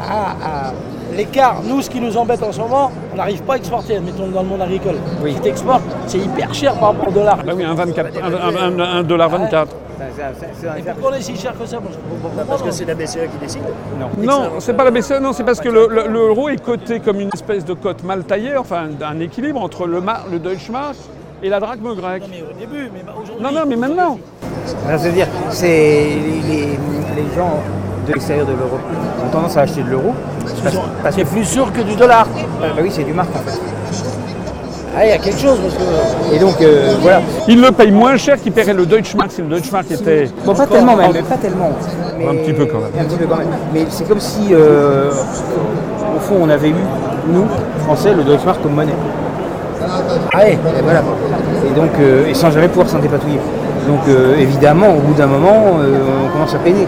à- 0.00 0.68
à 0.68 0.72
l'écart, 1.16 1.62
nous, 1.64 1.82
ce 1.82 1.90
qui 1.90 2.00
nous 2.00 2.16
embête 2.16 2.42
en 2.42 2.52
ce 2.52 2.60
moment, 2.60 2.90
on 3.12 3.16
n'arrive 3.16 3.42
pas 3.42 3.54
à 3.54 3.56
exporter, 3.56 3.96
admettons, 3.96 4.28
dans 4.28 4.42
le 4.42 4.48
monde 4.48 4.62
agricole. 4.62 4.96
Oui. 5.22 5.34
Si 5.34 5.40
tu 5.40 5.48
exportes, 5.48 5.82
c'est 6.06 6.18
hyper 6.18 6.52
cher 6.54 6.74
par 6.74 6.90
rapport 6.90 7.08
au 7.08 7.12
dollar. 7.12 7.38
Bah 7.44 7.52
oui, 7.56 7.64
un 7.64 7.74
24, 7.74 8.10
un, 8.22 8.76
un- 8.76 8.80
un- 8.80 8.96
un 8.98 9.02
dollar 9.02 9.28
24. 9.28 9.68
C'est- 10.16 10.22
c'est- 10.40 10.46
c'est 10.60 10.68
un 10.68 10.74
Et 10.74 10.80
effet- 10.80 10.90
pourquoi 10.92 11.10
on 11.12 11.14
est 11.14 11.22
si 11.22 11.36
cher 11.36 11.52
que 11.58 11.64
ça. 11.64 11.78
Bah, 11.78 12.42
Parce 12.48 12.62
que 12.62 12.70
c'est 12.72 12.84
la 12.84 12.94
BCE 12.94 13.28
qui 13.30 13.38
décide. 13.40 13.62
Non, 14.18 14.42
c'est 14.58 14.74
pas 14.74 14.84
la 14.84 14.90
BCE, 14.90 15.20
non, 15.20 15.32
c'est 15.32 15.44
parce 15.44 15.60
que 15.60 15.68
le- 15.68 15.86
le- 15.88 16.08
l'euro 16.08 16.48
est 16.48 16.60
coté 16.62 16.98
comme 17.00 17.20
une 17.20 17.30
espèce 17.32 17.64
de 17.64 17.72
cote 17.74 18.02
mal 18.02 18.24
taillée, 18.24 18.56
enfin 18.56 18.88
un 19.04 19.20
équilibre 19.20 19.60
entre 19.62 19.86
le, 19.86 20.00
mar- 20.00 20.24
le 20.30 20.38
Deutschmark 20.38 20.96
et 21.42 21.48
la 21.48 21.60
drachme 21.60 21.94
grecque. 21.94 22.22
Non, 22.22 22.28
mais 22.30 22.42
au 22.42 22.58
début, 22.58 22.90
mais 22.92 23.02
bah, 23.06 23.12
aujourd'hui. 23.22 23.42
Non, 23.44 23.52
non, 23.52 23.60
mais 23.66 23.76
maintenant. 23.76 24.18
Alors, 24.88 24.98
je 25.00 25.08
veux 25.08 25.12
dire, 25.14 25.26
c'est 25.50 26.08
les 26.48 27.36
gens 27.36 27.62
de 28.12 28.16
l'extérieur 28.16 28.46
de 28.46 28.52
l'Europe 28.52 28.80
ont 29.24 29.28
tendance 29.30 29.56
à 29.56 29.62
acheter 29.62 29.82
de 29.82 29.90
l'euro. 29.90 30.12
Parce, 30.62 30.76
parce 31.02 31.16
que 31.16 31.22
C'est 31.22 31.28
plus 31.28 31.44
sûr 31.44 31.72
que 31.72 31.80
du 31.80 31.94
dollar. 31.94 32.26
bah 32.60 32.66
oui, 32.82 32.90
c'est 32.92 33.04
du 33.04 33.12
marque 33.12 33.30
en 33.34 33.38
fait. 33.50 33.58
Ah, 34.94 35.06
il 35.06 35.08
y 35.08 35.12
a 35.12 35.18
quelque 35.18 35.38
chose 35.40 35.58
parce 35.62 35.74
que. 35.74 36.34
Et 36.34 36.38
donc 36.38 36.60
euh, 36.60 36.94
voilà. 37.00 37.22
Ils 37.48 37.58
le 37.60 37.70
payent 37.72 37.90
moins 37.90 38.16
cher 38.18 38.38
qu'ils 38.40 38.52
paieraient 38.52 38.74
le 38.74 38.84
Deutschmark 38.84 39.30
si 39.32 39.40
le 39.40 39.48
Deutschmark 39.48 39.90
était. 39.90 40.28
Bon, 40.44 40.54
pas 40.54 40.66
tellement 40.66 40.96
même, 40.96 41.12
mais 41.14 41.22
pas 41.22 41.36
tellement. 41.36 41.70
Mais- 42.18 42.28
Un 42.28 42.34
petit 42.34 42.52
peu 42.52 42.66
quand 42.66 42.78
même. 42.78 42.90
Un 43.00 43.04
petit 43.04 43.16
peu 43.16 43.24
quand 43.26 43.38
même. 43.38 43.48
Mais 43.72 43.86
c'est 43.88 44.06
comme 44.06 44.20
si, 44.20 44.48
euh, 44.52 45.10
au 46.14 46.20
fond, 46.20 46.36
on 46.42 46.50
avait 46.50 46.68
eu, 46.68 46.74
nous, 47.32 47.46
Français, 47.84 48.12
le 48.12 48.22
Deutschmark 48.22 48.62
comme 48.62 48.74
monnaie. 48.74 48.92
Ah, 50.34 50.38
ouais. 50.38 50.52
Et 50.52 50.82
voilà. 50.82 51.02
Et 51.66 51.74
donc, 51.74 51.90
euh, 51.98 52.26
et 52.28 52.34
sans 52.34 52.50
jamais 52.50 52.68
pouvoir 52.68 52.88
s'en 52.90 52.98
dépatouiller. 52.98 53.38
Donc, 53.88 54.00
euh, 54.08 54.36
évidemment, 54.38 54.88
au 54.94 55.00
bout 55.00 55.14
d'un 55.14 55.26
moment, 55.26 55.78
euh, 55.80 55.96
on 56.26 56.32
commence 56.32 56.54
à 56.54 56.58
peiner. 56.58 56.86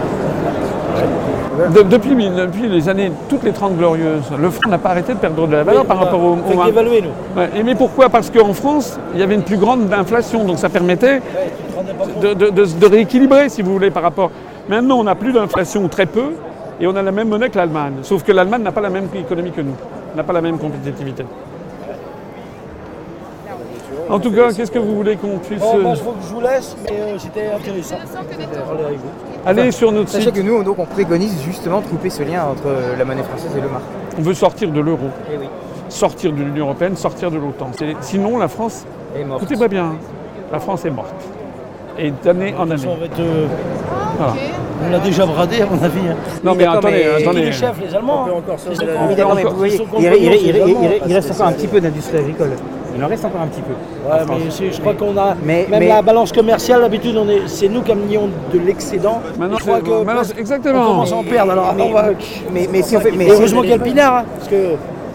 De- 1.73 1.83
depuis, 1.83 2.15
depuis 2.15 2.67
les 2.67 2.89
années, 2.89 3.11
toutes 3.29 3.43
les 3.43 3.51
30 3.51 3.77
glorieuses, 3.77 4.23
le 4.37 4.49
franc 4.49 4.69
n'a 4.69 4.77
pas 4.77 4.89
arrêté 4.89 5.13
de 5.13 5.19
perdre 5.19 5.47
de 5.47 5.51
la 5.55 5.63
valeur 5.63 5.85
par 5.85 5.97
rapport 5.99 6.21
au. 6.23 6.37
On 6.45 6.53
nous. 6.67 6.73
Ouais, 7.37 7.49
et 7.55 7.63
mais 7.63 7.75
pourquoi? 7.75 8.09
Parce 8.09 8.29
qu'en 8.29 8.53
France, 8.53 8.99
il 9.13 9.19
y 9.19 9.23
avait 9.23 9.35
une 9.35 9.43
plus 9.43 9.57
grande 9.57 9.91
inflation, 9.93 10.43
donc 10.43 10.57
ça 10.59 10.69
permettait 10.69 11.21
de, 12.21 12.33
de- 12.33 12.49
de- 12.49 12.65
de 12.65 12.85
rééquilibrer, 12.87 13.49
si 13.49 13.61
vous 13.61 13.71
voulez, 13.73 13.91
par 13.91 14.03
rapport. 14.03 14.31
Maintenant, 14.69 14.97
on 14.99 15.03
n'a 15.03 15.15
plus 15.15 15.31
d'inflation, 15.33 15.83
ou 15.83 15.87
très 15.87 16.05
peu, 16.05 16.31
et 16.81 16.87
on 16.87 16.95
a 16.95 17.01
la 17.01 17.11
même 17.11 17.29
monnaie 17.29 17.49
que 17.49 17.57
l'Allemagne. 17.57 17.93
Sauf 18.01 18.23
que 18.23 18.31
l'Allemagne 18.31 18.63
n'a 18.63 18.71
pas 18.71 18.81
la 18.81 18.89
même 18.89 19.07
économie 19.15 19.51
que 19.51 19.61
nous, 19.61 19.75
n'a 20.15 20.23
pas 20.23 20.33
la 20.33 20.41
même 20.41 20.57
compétitivité. 20.57 21.23
En 24.09 24.19
tout 24.19 24.31
cas, 24.31 24.51
qu'est-ce 24.51 24.71
que 24.71 24.77
vous 24.79 24.95
voulez 24.95 25.15
qu'on 25.15 25.37
puisse. 25.39 25.59
Bon, 25.59 25.77
moi, 25.79 25.91
euh, 25.91 25.95
il 25.95 26.03
faut 26.03 26.11
que 26.11 26.21
je 26.27 26.33
vous 26.33 26.41
laisse, 26.41 26.75
mais 26.83 26.91
euh, 26.99 27.17
c'était 27.17 27.47
intéressant. 27.55 27.95
Allez 29.45 29.71
sur 29.71 29.91
notre 29.91 30.09
Sachez 30.09 30.25
site. 30.25 30.35
que 30.35 30.41
nous, 30.41 30.63
donc, 30.63 30.79
on 30.79 30.85
préconise 30.85 31.39
justement 31.43 31.81
de 31.81 31.85
couper 31.85 32.09
ce 32.09 32.23
lien 32.23 32.45
entre 32.45 32.67
euh, 32.67 32.95
la 32.97 33.05
monnaie 33.05 33.23
française 33.23 33.51
et 33.55 33.61
le 33.61 33.69
marque. 33.69 33.83
On 34.17 34.21
veut 34.21 34.33
sortir 34.33 34.71
de 34.71 34.79
l'euro, 34.79 35.09
Eh 35.31 35.37
oui. 35.37 35.45
sortir 35.89 36.31
de 36.31 36.37
l'Union 36.37 36.65
Européenne, 36.65 36.95
sortir 36.95 37.29
de 37.29 37.37
l'OTAN. 37.37 37.69
Sinon, 38.01 38.37
la 38.39 38.47
France, 38.47 38.85
Et 39.15 39.23
mort. 39.23 39.37
écoutez-moi 39.37 39.67
bien, 39.67 39.85
hein, 39.85 39.95
la 40.51 40.59
France 40.59 40.85
est 40.85 40.89
morte. 40.89 41.13
Et 41.97 42.11
d'année 42.23 42.53
en 42.57 42.69
année. 42.69 42.83
on 42.87 42.95
va 42.97 43.05
être, 43.05 43.19
euh, 43.19 43.45
Voilà. 44.17 44.33
on 44.85 44.91
l'a 44.91 44.99
déjà 44.99 45.25
bradé, 45.25 45.61
à 45.61 45.65
mon 45.65 45.81
avis. 45.81 46.09
hein. 46.09 46.15
Non, 46.43 46.55
mais 46.55 46.65
attendez, 46.65 47.05
mais- 47.17 47.23
attendez. 47.23 47.41
les 47.43 47.51
chefs, 47.51 47.79
les 47.81 47.95
Allemands 47.95 48.23
On 48.23 48.25
peut 48.25 48.31
hein. 48.31 48.35
encore 48.39 48.55
Ils 48.69 48.75
sont 48.75 48.83
ils 48.83 48.89
encore 48.89 49.01
un 51.47 51.51
petit 51.53 51.67
peu 51.67 51.79
d'industrie 51.79 52.17
agricole. 52.17 52.51
Il 52.95 53.03
en 53.03 53.07
reste 53.07 53.25
encore 53.25 53.41
un 53.41 53.47
petit 53.47 53.61
peu. 53.61 53.73
Ouais, 54.09 54.19
mais 54.29 54.49
c'est- 54.49 54.71
je 54.71 54.79
crois 54.79 54.93
qu'on 54.93 55.17
a. 55.17 55.35
Mais- 55.43 55.67
même 55.69 55.79
mais- 55.81 55.87
la 55.89 56.01
balance 56.01 56.31
commerciale, 56.31 56.81
d'habitude, 56.81 57.17
on 57.17 57.27
est, 57.29 57.41
c'est 57.47 57.67
nous 57.67 57.81
qui 57.81 57.91
amenons 57.91 58.29
de 58.53 58.59
l'excédent. 58.59 59.21
Maintenant, 59.37 59.57
je 59.57 59.63
crois 59.63 59.75
c'est- 59.77 59.81
que 59.83 59.89
maintenant, 59.89 60.13
presque- 60.15 60.33
c'est- 60.35 60.39
exactement. 60.39 60.81
On 60.81 60.87
commence 60.87 61.11
à 61.11 61.15
en 61.17 61.23
perdre. 61.23 61.51
Alors, 61.51 61.73
mais, 61.75 61.83
on 61.83 61.91
va. 61.93 62.05
mais, 62.53 62.69
mais 62.71 62.81
si 62.81 62.95
on 62.95 62.99
fait. 63.01 63.11
Mais 63.11 63.29
heureusement 63.29 63.61
qu'il 63.61 63.69
y 63.71 63.73
a 63.73 63.77
le 63.77 63.83
pinard, 63.83 64.15
hein, 64.19 64.23
parce 64.37 64.47
que 64.49 64.55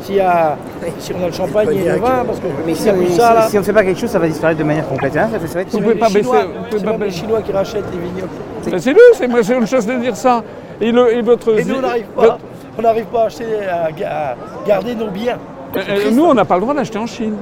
s'il 0.03 0.16
y 0.16 0.21
a, 0.21 0.57
si 0.99 1.12
on 1.19 1.25
a 1.25 1.27
le 1.29 1.33
champagne 1.33 1.69
et 1.73 1.85
le 1.88 1.97
vin, 1.99 2.25
parce 2.27 2.38
que 2.38 2.47
mais 2.66 2.75
si, 2.75 2.83
ça 2.83 2.93
là, 3.35 3.49
on 3.53 3.57
ne 3.57 3.62
fait 3.62 3.73
pas 3.73 3.85
quelque 3.85 4.01
chose, 4.01 4.11
ça 4.11 4.19
va 4.19 4.29
disparaître 4.29 4.59
de 4.59 4.64
manière 4.64 4.87
complète. 4.88 5.16
Hein, 5.16 5.29
ça, 5.33 5.38
fait- 5.38 5.47
ça 5.47 5.55
va 5.55 5.61
être 5.62 5.71
Vous 5.71 5.79
c'est 5.79 5.83
pouvez 5.83 5.95
pas 5.95 6.09
les 6.09 6.14
baisser- 6.14 6.29
c'est 6.71 6.85
pas 6.85 6.90
même 6.93 7.03
les. 7.03 7.11
Chinois 7.11 7.40
qui 7.43 7.53
rachètent 7.53 7.85
les 7.93 7.99
vignobles. 7.99 8.79
C'est 8.79 8.93
lui, 8.93 9.01
c'est 9.14 9.27
moi, 9.27 9.43
c'est 9.43 9.57
une 9.57 9.66
chose 9.66 9.87
de 9.87 9.95
dire 9.95 10.16
ça. 10.16 10.43
Et, 10.83 10.93
le, 10.93 11.14
et 11.14 11.23
votre. 11.23 11.59
Et 11.59 11.64
nous, 11.64 11.77
on 11.77 11.81
n'arrive 11.81 12.05
pas, 12.14 12.38
on 12.79 12.83
n'arrive 12.83 13.05
pas 13.07 13.23
à, 13.23 13.27
acheter, 13.27 13.45
à 13.66 14.37
garder 14.66 14.95
nos 14.95 15.09
biens. 15.09 15.38
Euh, 15.77 15.79
euh, 15.88 16.11
nous, 16.11 16.25
on 16.25 16.35
n'a 16.35 16.45
pas 16.45 16.57
le 16.57 16.62
droit 16.62 16.75
d'acheter 16.75 16.99
en 16.99 17.07
Chine. 17.07 17.35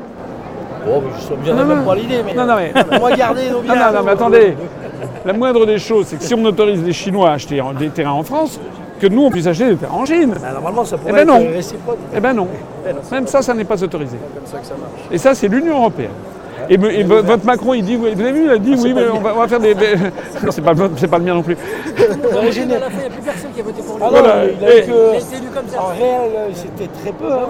Bon, 0.86 1.02
mais 1.02 1.10
je 1.46 1.52
Non, 1.52 1.64
même 1.64 1.78
non. 1.80 1.84
pas 1.84 1.94
l'idée, 1.94 2.22
mais, 2.24 2.34
Non, 2.34 2.46
non, 2.46 2.56
mais- 2.56 2.72
on 2.92 2.98
va 2.98 3.16
garder 3.16 3.50
nos 3.50 3.60
biens. 3.60 3.74
Non, 3.76 3.80
non, 3.92 3.92
non, 3.98 4.02
mais 4.04 4.10
attendez. 4.12 4.56
La 5.24 5.32
moindre 5.32 5.66
des 5.66 5.78
choses, 5.78 6.06
c'est 6.06 6.16
que 6.16 6.22
si 6.24 6.34
on 6.34 6.44
autorise 6.44 6.82
les 6.82 6.92
Chinois 6.92 7.30
à 7.30 7.32
acheter 7.34 7.60
des 7.78 7.88
terrains 7.90 8.12
en 8.12 8.22
France, 8.22 8.58
que 9.00 9.06
nous, 9.06 9.22
on 9.24 9.30
puisse 9.30 9.46
acheter 9.46 9.66
des 9.68 9.76
terrains 9.76 9.94
en 9.94 10.04
Chine. 10.06 10.34
Bah, 10.40 10.52
normalement, 10.52 10.84
ça 10.84 10.96
pourrait 10.96 11.12
ben 11.12 11.26
non. 11.26 11.36
être 11.40 11.52
réciproque. 11.54 11.98
Eh 12.14 12.20
ben 12.20 12.32
non. 12.32 12.48
Même 13.12 13.26
ça, 13.26 13.42
ça 13.42 13.54
n'est 13.54 13.64
pas 13.64 13.82
autorisé. 13.82 14.16
Et 15.10 15.18
ça, 15.18 15.34
c'est 15.34 15.48
l'Union 15.48 15.78
européenne. 15.78 16.10
Et, 16.70 16.76
me- 16.78 16.92
et 16.92 17.02
vo- 17.02 17.22
votre 17.22 17.44
Macron, 17.46 17.74
il 17.74 17.82
dit, 17.84 17.96
oui, 17.96 18.12
vous 18.14 18.20
avez 18.20 18.32
vu, 18.32 18.44
il 18.44 18.50
a 18.50 18.58
dit, 18.58 18.74
oui, 18.78 18.92
mais 18.94 19.08
on 19.08 19.20
va, 19.20 19.34
on 19.34 19.38
va 19.38 19.48
faire 19.48 19.60
des. 19.60 19.74
des- 19.74 19.96
Non, 20.44 20.50
c'est 20.50 20.60
pas, 20.62 20.74
pas 20.74 21.18
le 21.18 21.24
mien 21.24 21.34
non 21.34 21.42
plus. 21.42 21.56
Il 21.96 22.66
n'y 22.66 22.74
a 22.74 22.78
plus 22.80 23.22
personne 23.24 23.50
qui 23.54 23.60
a 23.60 23.62
voté 23.64 23.82
pour 23.82 23.96
lui. 23.96 24.02
Ah 24.04 24.08
Voilà. 24.10 24.44
non, 24.44 24.50
il 24.60 24.64
a 24.66 24.74
Et- 24.74 24.78
élu 24.78 25.48
comme 25.54 25.68
ça. 25.68 25.80
En 25.82 25.86
réel, 25.88 26.30
c'était 26.54 26.88
très 27.02 27.12
peu. 27.12 27.32
hein, 27.32 27.48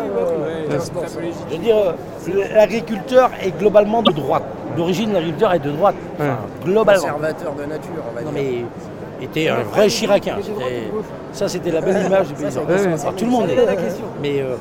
Je 1.51 1.57
veux 1.57 1.63
dire, 1.63 1.95
l'agriculteur 2.55 3.31
est 3.43 3.59
globalement 3.59 4.03
de 4.03 4.13
droite. 4.13 4.45
D'origine, 4.77 5.13
l'agriculteur 5.13 5.55
est 5.55 5.59
de 5.59 5.71
droite. 5.71 5.95
Enfin, 6.19 6.37
globalement. 6.65 7.01
Conservateur 7.03 7.53
de 7.55 7.65
nature, 7.65 7.91
on 8.11 8.15
va 8.15 8.23
Non 8.23 8.31
dire. 8.33 8.43
mais 9.21 9.25
était 9.25 9.49
un 9.49 9.63
vrai 9.63 9.89
Chiracien. 9.89 10.37
Ça, 11.33 11.49
c'était 11.49 11.71
la 11.71 11.81
belle 11.81 12.07
image 12.07 12.29
du 12.29 12.35
paysan. 12.35 12.61
Tout 13.17 13.25
le 13.25 13.31
monde 13.31 13.51
est. 13.51 13.57
Mais 14.23 14.41
euh, 14.41 14.55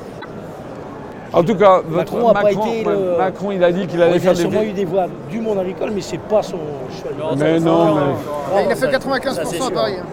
En 1.32 1.42
tout 1.42 1.54
cas, 1.56 1.82
votre 1.86 2.14
Macron 2.14 2.28
a 2.28 2.32
Macron, 2.42 2.72
le- 2.86 3.18
Macron, 3.18 3.52
il 3.52 3.62
a 3.64 3.70
dit 3.72 3.86
qu'il 3.86 3.98
il 3.98 4.02
allait 4.02 4.16
a 4.16 4.18
faire 4.20 4.32
des. 4.32 4.40
sûrement 4.40 4.62
eu 4.62 4.72
des 4.72 4.84
voix 4.86 5.06
du 5.30 5.40
monde 5.40 5.58
agricole, 5.58 5.90
mais 5.94 6.00
c'est 6.00 6.18
pas 6.18 6.42
son 6.42 6.56
choix. 7.00 7.34
Mais 7.36 7.60
non, 7.60 7.94
mais. 7.96 8.62
Il 8.66 8.72
a 8.72 8.76
fait 8.76 8.86
95% 8.88 9.44
c'est 9.44 9.62
à. 9.62 9.70
Paris. 9.70 9.94
hein. 10.00 10.04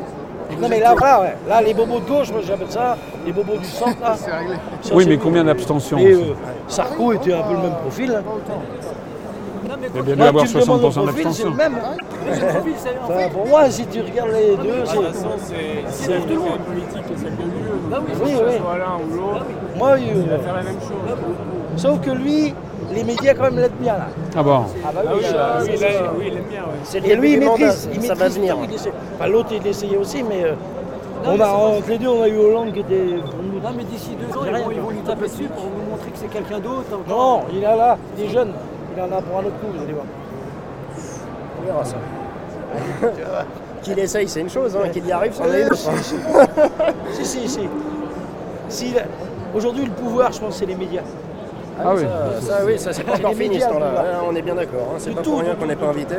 Non 0.61 0.67
mais 0.69 0.79
là, 0.79 0.93
voilà, 0.95 1.21
ouais. 1.21 1.35
là, 1.49 1.61
les 1.61 1.73
bobos 1.73 1.99
de 1.99 2.05
gauche, 2.07 2.31
moi 2.31 2.39
j'appelle 2.45 2.69
ça, 2.69 2.95
les 3.25 3.31
bobos 3.33 3.57
du 3.57 3.65
centre, 3.65 3.97
là. 4.01 4.15
C'est 4.17 4.31
réglé. 4.31 4.55
ça, 4.81 4.93
Oui, 4.95 5.05
mais 5.07 5.17
combien 5.17 5.43
d'abstentions 5.43 5.97
Et 5.97 6.13
euh, 6.13 6.19
Sarko 6.67 7.13
était 7.13 7.33
un 7.33 7.41
peu 7.41 7.53
le 7.53 7.59
même 7.61 7.75
profil. 7.81 8.11
hein. 8.15 8.23
Il 9.65 9.71
a 9.71 9.77
bien 9.77 9.89
dû 10.03 10.15
Moi, 10.15 10.27
avoir 10.27 10.45
tu 10.45 10.55
me 10.55 10.61
demandes 10.61 10.81
mon 10.81 10.89
60% 10.89 10.93
profil, 10.93 11.13
c'est 11.15 11.23
d'abstention. 11.23 11.49
le 11.49 11.55
même. 11.55 11.75
Enfin, 13.03 13.29
pour 13.33 13.47
moi, 13.47 13.69
si 13.69 13.85
tu 13.87 14.01
regardes 14.01 14.29
les 14.31 14.55
deux, 14.57 14.83
c'est. 14.85 14.95
c'est 15.89 16.09
la 16.11 16.19
même 16.19 16.27
politique 16.27 17.07
que 17.07 17.19
celle 17.19 17.35
de 17.35 17.43
l'UE. 17.43 17.71
Oui, 17.91 18.31
oui. 18.45 18.57
Soit 18.59 18.77
l'un 18.77 18.95
ou 18.97 19.15
l'autre, 19.15 19.45
Moi, 19.77 19.89
euh, 19.91 20.39
faire 20.43 20.55
la 20.55 20.63
même 20.63 20.79
chose. 20.79 21.77
sauf 21.77 21.99
que 22.01 22.11
lui, 22.11 22.53
les 22.93 23.03
médias 23.03 23.33
quand 23.33 23.43
même 23.43 23.57
l'aident 23.57 23.71
bien 23.79 23.93
là. 23.93 24.07
Ah 24.35 24.43
bon 24.43 24.61
Ah 24.85 24.89
bah 24.93 25.01
oui, 25.15 25.21
Ah 25.27 25.59
ça- 25.59 25.65
oui, 25.65 25.77
ça- 25.77 25.87
oui, 26.17 26.25
il 26.31 26.37
aime 26.37 26.43
bien. 26.49 26.61
ouais. 26.61 26.99
Le 27.01 27.09
Et 27.11 27.15
lui, 27.15 27.33
il 27.33 27.39
maîtrise, 27.39 27.89
il 27.93 28.01
ça 28.01 28.13
va 28.13 28.25
maîtrise 28.25 28.37
venir. 28.37 28.55
tout, 28.55 28.61
il. 28.69 28.91
Enfin, 29.19 29.27
l'autre, 29.29 29.49
il 29.51 29.67
essayait 29.67 29.97
aussi, 29.97 30.23
mais 30.23 30.43
euh, 30.43 30.53
on 31.25 31.39
a, 31.39 31.47
entre 31.47 31.89
les 31.89 31.97
deux, 31.97 32.07
on 32.07 32.21
a 32.21 32.27
eu 32.27 32.37
Hollande 32.37 32.73
qui 32.73 32.79
était... 32.81 32.95
Non, 33.63 33.71
mais 33.75 33.83
d'ici 33.83 34.11
deux 34.19 34.37
ans, 34.37 34.41
ils 34.45 34.53
rien, 34.53 34.63
vont, 34.63 34.71
ils 34.71 34.79
vont 34.81 34.89
lui 34.91 34.99
taper 34.99 35.23
dessus 35.27 35.45
pour 35.55 35.63
nous 35.63 35.89
montrer 35.91 36.11
que 36.11 36.17
c'est 36.17 36.27
quelqu'un 36.29 36.59
d'autre. 36.59 36.85
Non, 37.09 37.41
il 37.51 37.57
est 37.59 37.61
là, 37.61 37.97
il 38.17 38.25
est 38.25 38.29
jeune. 38.29 38.51
Il 38.95 39.01
en 39.01 39.11
a 39.17 39.21
pour 39.21 39.37
un 39.37 39.41
autre 39.41 39.59
coup, 39.59 39.67
vous 39.73 39.83
allez 39.83 39.93
voir. 39.93 40.05
On 41.61 41.65
verra 41.65 41.83
ça. 41.85 41.97
Qu'il 43.81 43.99
essaye, 43.99 44.27
c'est 44.27 44.41
une 44.41 44.49
chose, 44.49 44.75
hein, 44.75 44.89
qu'il 44.89 45.05
y 45.05 45.11
arrive, 45.11 45.33
c'en 45.33 45.45
est 45.45 45.61
une 45.61 45.67
autre. 45.67 45.77
si, 47.11 47.25
si. 47.25 47.47
si, 47.47 47.69
si, 48.67 48.93
là, 48.93 49.01
Aujourd'hui, 49.53 49.85
le 49.85 49.91
pouvoir, 49.91 50.31
je 50.31 50.39
pense, 50.39 50.57
c'est 50.57 50.65
les 50.65 50.75
médias. 50.75 51.03
Ah 51.79 51.93
oui. 51.95 52.01
Ça, 52.01 52.41
ça, 52.41 52.65
oui, 52.65 52.79
ça 52.79 52.93
c'est 52.93 53.03
pas 53.03 53.15
encore 53.15 53.33
fini 53.33 53.59
ce 53.59 53.67
temps-là. 53.67 54.21
on 54.27 54.35
est 54.35 54.41
bien 54.41 54.55
d'accord. 54.55 54.87
hein, 54.91 54.95
C'est 54.97 55.13
pas 55.13 55.21
tout, 55.21 55.31
pour 55.31 55.39
rien 55.41 55.55
qu'on 55.55 55.65
n'est 55.67 55.75
pas 55.75 55.87
invité. 55.87 56.15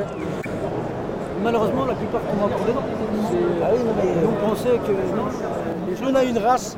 Malheureusement, 1.43 1.85
la 1.87 1.95
plupart 1.95 2.21
tombent 2.23 2.45
encore 2.45 2.67
dedans. 2.67 2.83
Ah 3.63 3.69
oui, 3.73 3.79
mais- 3.97 4.27
on 4.27 4.49
pensait 4.49 4.79
que. 4.87 4.93
Non, 6.03 6.11
on 6.11 6.15
a 6.15 6.25
une 6.25 6.39
race, 6.39 6.77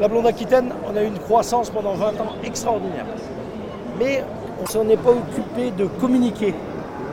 la 0.00 0.08
blonde 0.08 0.26
aquitaine, 0.26 0.70
on 0.92 0.96
a 0.96 1.02
eu 1.02 1.06
une 1.06 1.18
croissance 1.18 1.70
pendant 1.70 1.94
20 1.94 2.08
ans 2.20 2.34
extraordinaire. 2.44 3.06
Mais 3.98 4.22
on 4.58 4.62
ne 4.62 4.68
s'en 4.68 4.88
est 4.88 4.96
pas 4.96 5.10
occupé 5.10 5.70
de 5.76 5.86
communiquer. 6.00 6.54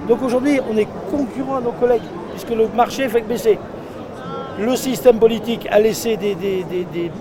Donc 0.08 0.22
aujourd'hui, 0.24 0.60
on 0.72 0.78
est 0.78 0.88
concurrent 1.10 1.58
à 1.58 1.62
nos 1.62 1.72
collègues, 1.72 2.02
puisque 2.32 2.50
le 2.52 2.68
marché 2.76 3.08
fait 3.10 3.22
que 3.22 3.28
baisser. 3.28 3.58
Le 4.60 4.76
système 4.76 5.18
politique 5.18 5.68
a 5.72 5.80
laissé 5.80 6.16
des, 6.18 6.36
des- 6.36 6.64
des- 6.64 6.86
des- 6.94 7.12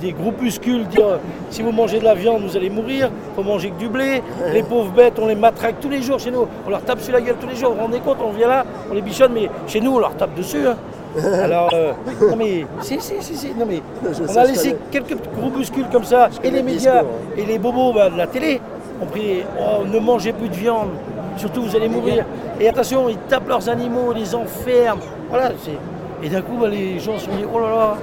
des 0.00 0.12
groupuscules 0.12 0.84
dire 0.88 1.20
si 1.50 1.62
vous 1.62 1.70
mangez 1.70 2.00
de 2.00 2.04
la 2.04 2.14
viande, 2.14 2.42
vous 2.42 2.56
allez 2.56 2.70
mourir, 2.70 3.08
il 3.30 3.34
faut 3.36 3.48
manger 3.48 3.70
que 3.70 3.78
du 3.78 3.88
blé. 3.88 4.20
Les 4.52 4.64
pauvres 4.64 4.90
bêtes, 4.90 5.16
on 5.22 5.28
les 5.28 5.36
matraque 5.36 5.76
tous 5.80 5.88
les 5.90 6.02
jours 6.02 6.18
chez 6.18 6.32
nous, 6.32 6.44
on 6.66 6.70
leur 6.70 6.82
tape 6.82 7.00
sur 7.00 7.12
la 7.12 7.20
gueule 7.20 7.36
tous 7.40 7.46
les 7.46 7.54
jours. 7.54 7.70
Vous 7.70 7.76
vous 7.76 7.82
rendez 7.82 8.00
compte, 8.00 8.16
on 8.24 8.32
vient 8.32 8.48
là, 8.48 8.64
on 8.90 8.94
les 8.94 9.00
bichonne, 9.02 9.32
mais 9.32 9.48
chez 9.68 9.80
nous, 9.80 9.92
on 9.94 9.98
leur 10.00 10.16
tape 10.16 10.34
dessus. 10.34 10.66
hein. 10.66 10.76
Alors, 11.44 11.68
euh, 11.74 11.92
non 12.30 12.36
mais, 12.36 12.66
si, 12.80 12.98
si, 12.98 13.14
si, 13.20 13.36
si, 13.36 13.48
non 13.56 13.66
mais, 13.68 13.80
on 14.28 14.36
a 14.36 14.44
laissé 14.46 14.74
quelques 14.90 15.14
groupuscules 15.38 15.86
comme 15.92 16.04
ça, 16.04 16.30
et 16.42 16.50
les 16.50 16.58
le 16.60 16.64
médias, 16.64 16.92
discours, 17.02 17.10
hein. 17.28 17.34
et 17.36 17.44
les 17.44 17.58
bobos 17.58 17.92
bah, 17.92 18.08
de 18.10 18.16
la 18.16 18.26
télé 18.26 18.60
ont 19.00 19.06
pris, 19.06 19.42
oh, 19.60 19.84
ne 19.86 19.98
mangez 19.98 20.32
plus 20.32 20.48
de 20.48 20.54
viande, 20.54 20.90
surtout 21.36 21.62
vous 21.62 21.76
allez 21.76 21.88
mourir. 21.88 22.24
Et 22.60 22.68
attention, 22.68 23.08
ils 23.08 23.16
tapent 23.28 23.48
leurs 23.48 23.68
animaux, 23.68 24.12
ils 24.14 24.20
les 24.20 24.34
enferment. 24.34 25.00
Voilà, 25.28 25.52
c'est... 25.62 25.78
Et 26.24 26.28
d'un 26.28 26.42
coup, 26.42 26.56
bah, 26.60 26.68
les 26.68 26.98
gens 27.00 27.18
se 27.18 27.24
sont 27.24 27.32
dit, 27.36 27.44
oh 27.52 27.58
là 27.58 27.68
là, 27.70 27.96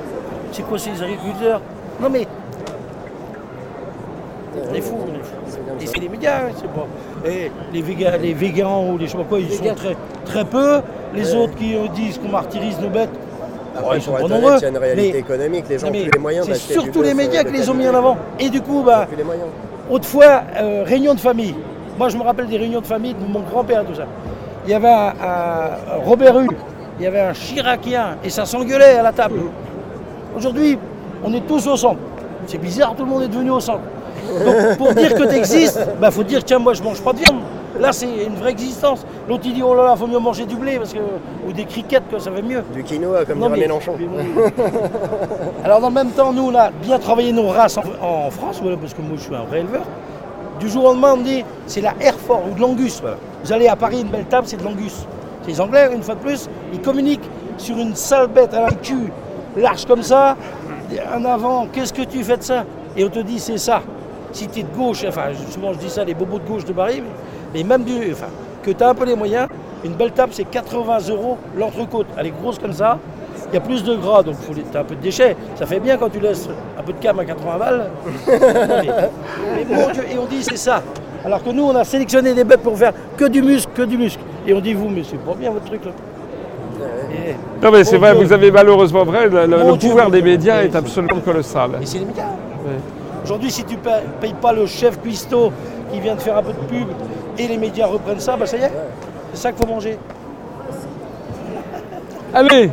c'est 0.52 0.64
quoi 0.64 0.78
ces 0.78 0.92
agriculteurs? 1.02 1.62
Non 2.02 2.10
mais, 2.10 2.28
on 4.70 4.74
est 4.74 4.82
fous, 4.82 4.98
on 5.02 5.14
est 5.16 5.24
fous. 5.24 5.60
Et 5.82 5.86
c'est 5.86 6.00
les 6.00 6.10
médias, 6.10 6.40
hein, 6.48 6.52
c'est 6.58 6.68
pas. 6.68 6.88
Et 7.30 7.52
les, 7.72 7.82
véga- 7.82 8.18
les 8.18 8.34
végans 8.34 8.86
ou 8.90 8.98
les 8.98 9.06
je 9.08 9.12
sais 9.12 9.18
pas 9.18 9.24
quoi, 9.24 9.40
ils 9.40 9.52
sont 9.52 9.76
très, 9.76 9.96
très 10.26 10.44
peu. 10.46 10.82
Les 11.14 11.34
autres 11.34 11.56
qui 11.56 11.76
disent 11.96 12.18
qu'on 12.18 12.30
martyrise 12.30 12.78
nos 12.82 12.90
bêtes, 12.90 13.10
Après, 13.78 13.98
ils 13.98 14.02
sont 14.02 14.12
pour 14.14 14.28
nombreux. 14.30 14.56
il 14.58 14.62
y 14.62 14.66
a 14.66 14.70
une 14.70 14.78
réalité 14.78 15.12
Mais- 15.14 15.20
économique. 15.20 15.66
Les 15.70 15.78
gens 15.80 15.88
non, 15.88 15.90
ont 15.92 15.94
mais 15.96 16.04
plus 16.04 16.12
les 16.12 16.20
moyens 16.20 16.48
c'est 16.52 16.74
surtout 16.74 17.02
les 17.02 17.14
médias 17.14 17.44
qui 17.44 17.54
les 17.54 17.70
ont 17.70 17.74
mis 17.74 17.88
en 17.88 17.96
avant. 17.96 18.18
Et 18.40 18.50
du 18.50 18.62
coup, 18.62 18.84
bah, 18.86 19.08
les. 19.18 19.24
Autrefois, 19.90 20.44
euh, 20.56 20.84
réunion 20.86 21.14
de 21.16 21.20
famille. 21.20 21.56
Moi, 21.98 22.10
je 22.10 22.18
me 22.18 22.24
rappelle 22.24 22.48
des 22.48 22.58
réunions 22.58 22.82
de 22.82 22.86
famille 22.86 23.14
de 23.14 23.26
mon 23.26 23.42
grand-père, 23.42 23.84
tout 23.86 23.96
ça. 23.96 24.06
Il 24.66 24.72
y 24.72 24.74
avait 24.74 24.88
un, 24.88 25.16
Robert 26.06 26.40
Hue, 26.40 26.48
il 27.00 27.04
y 27.04 27.08
avait 27.08 27.22
un 27.22 27.34
Chiracien, 27.34 28.18
et 28.24 28.30
ça 28.30 28.46
s'engueulait 28.46 28.98
à 28.98 29.04
la 29.04 29.12
table. 29.12 29.40
Aujourd'hui, 30.38 30.78
on 31.24 31.34
est 31.34 31.46
tous 31.48 31.68
au 31.68 31.76
centre. 31.76 32.00
C'est 32.46 32.60
bizarre, 32.60 32.96
tout 32.96 33.04
le 33.04 33.10
monde 33.10 33.24
est 33.24 33.28
devenu 33.28 33.50
au 33.50 33.60
centre. 33.60 33.82
Donc, 34.46 34.78
pour 34.78 34.94
dire 34.94 35.16
que 35.16 35.24
tu 35.24 35.36
existes, 35.36 35.80
il 36.02 36.12
faut 36.12 36.24
dire, 36.24 36.44
tiens, 36.44 36.60
moi, 36.60 36.74
je 36.74 36.84
mange 36.84 37.02
pas 37.02 37.14
de 37.14 37.20
viande. 37.20 37.42
Là, 37.78 37.92
c'est 37.92 38.26
une 38.26 38.36
vraie 38.36 38.52
existence. 38.52 39.06
L'autre, 39.28 39.44
il 39.46 39.54
dit, 39.54 39.64
oh 39.64 39.76
là 39.76 39.84
là, 39.84 39.96
faut 39.96 40.08
mieux 40.08 40.20
manger 40.20 40.46
du 40.46 40.56
blé, 40.56 40.78
parce 40.78 40.94
que, 40.94 41.00
ou 41.48 41.52
des 41.52 41.66
criquettes, 41.66 42.10
que 42.12 42.18
ça 42.20 42.32
va 42.32 42.42
mieux. 42.42 42.64
Du 42.74 42.84
quinoa, 42.84 43.26
comme 43.26 43.40
dirait 43.40 43.58
Mélenchon. 43.58 43.94
Alors 45.64 45.80
dans 45.80 45.90
le 45.90 45.94
même 45.94 46.10
temps, 46.12 46.34
nous, 46.34 46.44
on 46.50 46.56
a 46.56 46.72
bien 46.72 46.98
travaillé 46.98 47.32
nos 47.32 47.50
races 47.50 47.78
en, 47.78 47.84
en 48.02 48.32
France, 48.32 48.60
voilà, 48.62 48.78
parce 48.78 48.94
que 48.94 49.02
moi 49.02 49.12
je 49.18 49.22
suis 49.22 49.36
un 49.36 49.44
vrai 49.44 49.60
éleveur. 49.60 49.84
Du 50.60 50.68
jour 50.68 50.86
au 50.86 50.88
lendemain, 50.88 51.14
on 51.14 51.18
me 51.18 51.24
dit, 51.24 51.46
c'est 51.68 51.82
la 51.82 51.94
Hereford 52.02 52.44
ou 52.52 52.56
de 52.56 52.60
l'Angus. 52.60 53.00
voilà. 53.02 53.18
Vous 53.44 53.54
allez 53.54 53.68
à 53.68 53.76
Paris, 53.76 54.02
une 54.02 54.10
belle 54.10 54.26
table, 54.26 54.48
c'est 54.48 54.58
de 54.58 54.64
l'Angus. 54.64 55.06
C'est 55.44 55.52
les 55.52 55.62
Anglais, 55.62 55.90
une 55.94 56.04
fois 56.04 56.16
de 56.16 56.20
plus, 56.20 56.50
ils 56.74 56.82
communiquent 56.82 57.30
sur 57.58 57.78
une 57.78 57.96
sale 57.96 58.28
bête 58.28 58.54
à 58.54 58.62
la 58.62 58.72
cul, 58.72 59.12
large 59.56 59.86
comme 59.86 60.04
ça, 60.04 60.36
un 61.14 61.26
avant, 61.26 61.68
qu'est-ce 61.72 61.94
que 61.94 62.02
tu 62.02 62.24
fais 62.24 62.38
de 62.38 62.44
ça? 62.44 62.66
Et 62.98 63.06
on 63.06 63.10
te 63.10 63.20
dit, 63.20 63.40
c'est 63.40 63.58
ça. 63.58 63.82
Si 64.32 64.48
tu 64.48 64.60
es 64.60 64.64
de 64.64 64.76
gauche, 64.76 65.06
enfin, 65.08 65.28
souvent 65.50 65.74
je 65.74 65.80
dis 65.80 65.90
ça, 65.90 66.04
les 66.04 66.14
bobos 66.14 66.40
de 66.40 66.48
gauche 66.48 66.66
de 66.66 66.74
Paris, 66.74 67.02
mais, 67.02 67.10
mais 67.54 67.64
même 67.64 67.84
du, 67.84 68.12
enfin, 68.12 68.28
que 68.64 68.72
tu 68.72 68.84
as 68.84 68.90
un 68.90 68.96
peu 68.96 69.06
les 69.06 69.16
moyens, 69.16 69.48
une 69.84 69.94
belle 69.94 70.12
table, 70.12 70.34
c'est 70.34 70.44
80 70.44 70.98
euros 71.10 71.38
l'entrecôte. 71.58 72.08
Elle 72.18 72.28
est 72.28 72.34
grosse 72.42 72.60
comme 72.60 72.74
ça, 72.74 72.98
il 73.52 73.56
y 73.56 73.58
a 73.58 73.62
plus 73.62 73.84
de 73.84 73.96
gras, 73.96 74.24
donc 74.24 74.36
faut 74.36 74.54
as 74.54 74.80
un 74.80 74.84
peu 74.84 74.96
de 74.96 75.02
déchets. 75.02 75.36
Ça 75.56 75.66
fait 75.66 75.80
bien 75.80 75.98
quand 75.98 76.10
tu 76.10 76.20
laisses 76.20 76.50
un 76.78 76.84
peu 76.84 76.94
de 76.94 77.00
cam 77.00 77.18
à 77.20 77.26
80 77.26 77.58
balles. 77.58 77.90
mais, 78.28 78.90
mais 79.56 79.76
mon 79.76 79.92
Dieu, 79.92 80.04
et 80.12 80.18
on 80.18 80.26
dit 80.26 80.44
c'est 80.44 80.58
ça. 80.58 80.82
Alors 81.26 81.44
que 81.44 81.50
nous, 81.50 81.64
on 81.64 81.76
a 81.76 81.84
sélectionné 81.84 82.34
des 82.34 82.44
bêtes 82.44 82.62
pour 82.62 82.78
faire 82.78 82.94
que 83.18 83.26
du 83.26 83.42
muscle, 83.42 83.72
que 83.74 83.82
du 83.82 83.98
muscle. 83.98 84.22
Et 84.48 84.54
on 84.54 84.60
dit 84.60 84.74
vous, 84.74 84.90
mais 84.90 85.04
c'est 85.04 85.18
pas 85.18 85.34
bien 85.34 85.52
votre 85.52 85.66
truc 85.66 85.84
là. 85.86 85.92
Et, 87.12 87.36
Non 87.64 87.72
mais 87.72 87.84
c'est 87.84 87.98
vrai, 87.98 88.16
Dieu. 88.16 88.24
vous 88.24 88.32
avez 88.34 88.52
malheureusement 88.52 89.04
vrai, 89.04 89.28
le, 89.28 89.48
Dieu, 89.78 89.90
pouvoir 89.90 90.10
des 90.10 90.22
médias 90.22 90.60
Oui, 90.60 90.66
est 90.66 90.76
absolument 90.76 91.20
colossal. 91.20 91.72
et 91.82 91.86
c'est 91.86 92.00
les 92.00 92.06
médias. 92.06 92.24
Oui. 92.66 92.74
Aujourd'hui, 93.24 93.52
si 93.52 93.64
tu 93.66 93.76
ne 93.76 93.80
payes 94.22 94.36
pas 94.42 94.54
le 94.54 94.66
chef 94.66 95.02
cuistot 95.02 95.52
qui 95.92 96.00
vient 96.00 96.16
de 96.16 96.22
faire 96.22 96.38
un 96.38 96.44
peu 96.44 96.54
de 96.54 96.68
pub 96.68 96.88
et 97.40 97.48
les 97.48 97.58
médias 97.58 97.88
reprennent 97.88 98.20
ça, 98.20 98.36
bah 98.36 98.46
ça 98.46 98.58
y 98.58 98.62
est. 98.62 98.72
C'est 99.34 99.42
ça 99.42 99.52
qu'il 99.52 99.66
faut 99.66 99.74
manger. 99.74 99.98
Allez, 102.34 102.70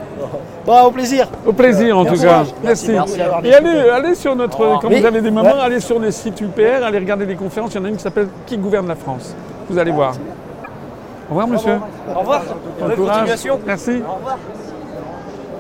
Bon, 0.67 0.83
au 0.83 0.91
plaisir. 0.91 1.29
au 1.47 1.53
plaisir 1.53 1.97
en 1.97 2.05
tout 2.05 2.21
cas. 2.21 2.43
Merci, 2.65 2.91
merci 2.91 3.21
Et 3.45 3.55
allez, 3.55 3.89
allez 3.89 4.15
sur 4.17 4.35
notre, 4.35 4.81
quand 4.81 4.89
Oui. 4.89 4.99
vous 5.01 5.07
avez 5.07 5.21
des 5.21 5.31
moments, 5.31 5.53
Ouais. 5.55 5.61
allez 5.63 5.79
sur 5.81 6.01
les 6.01 6.11
sites 6.11 6.41
UPR, 6.41 6.85
allez 6.85 6.99
regarder 6.99 7.25
les 7.25 7.37
conférences. 7.37 7.73
Il 7.75 7.79
y 7.79 7.81
en 7.81 7.85
a 7.85 7.89
une 7.89 7.97
qui 7.97 8.03
s'appelle 8.03 8.29
Qui 8.47 8.59
gouverne 8.59 8.89
la 8.89 8.97
France? 8.97 9.35
Vous 9.71 9.79
allez 9.79 9.93
voir. 9.93 10.15
Au 11.29 11.31
revoir 11.31 11.47
monsieur. 11.49 11.79
Au 12.15 12.19
revoir. 12.19 12.43
Bon 12.81 12.95
courage. 12.97 13.29
Merci. 13.67 14.03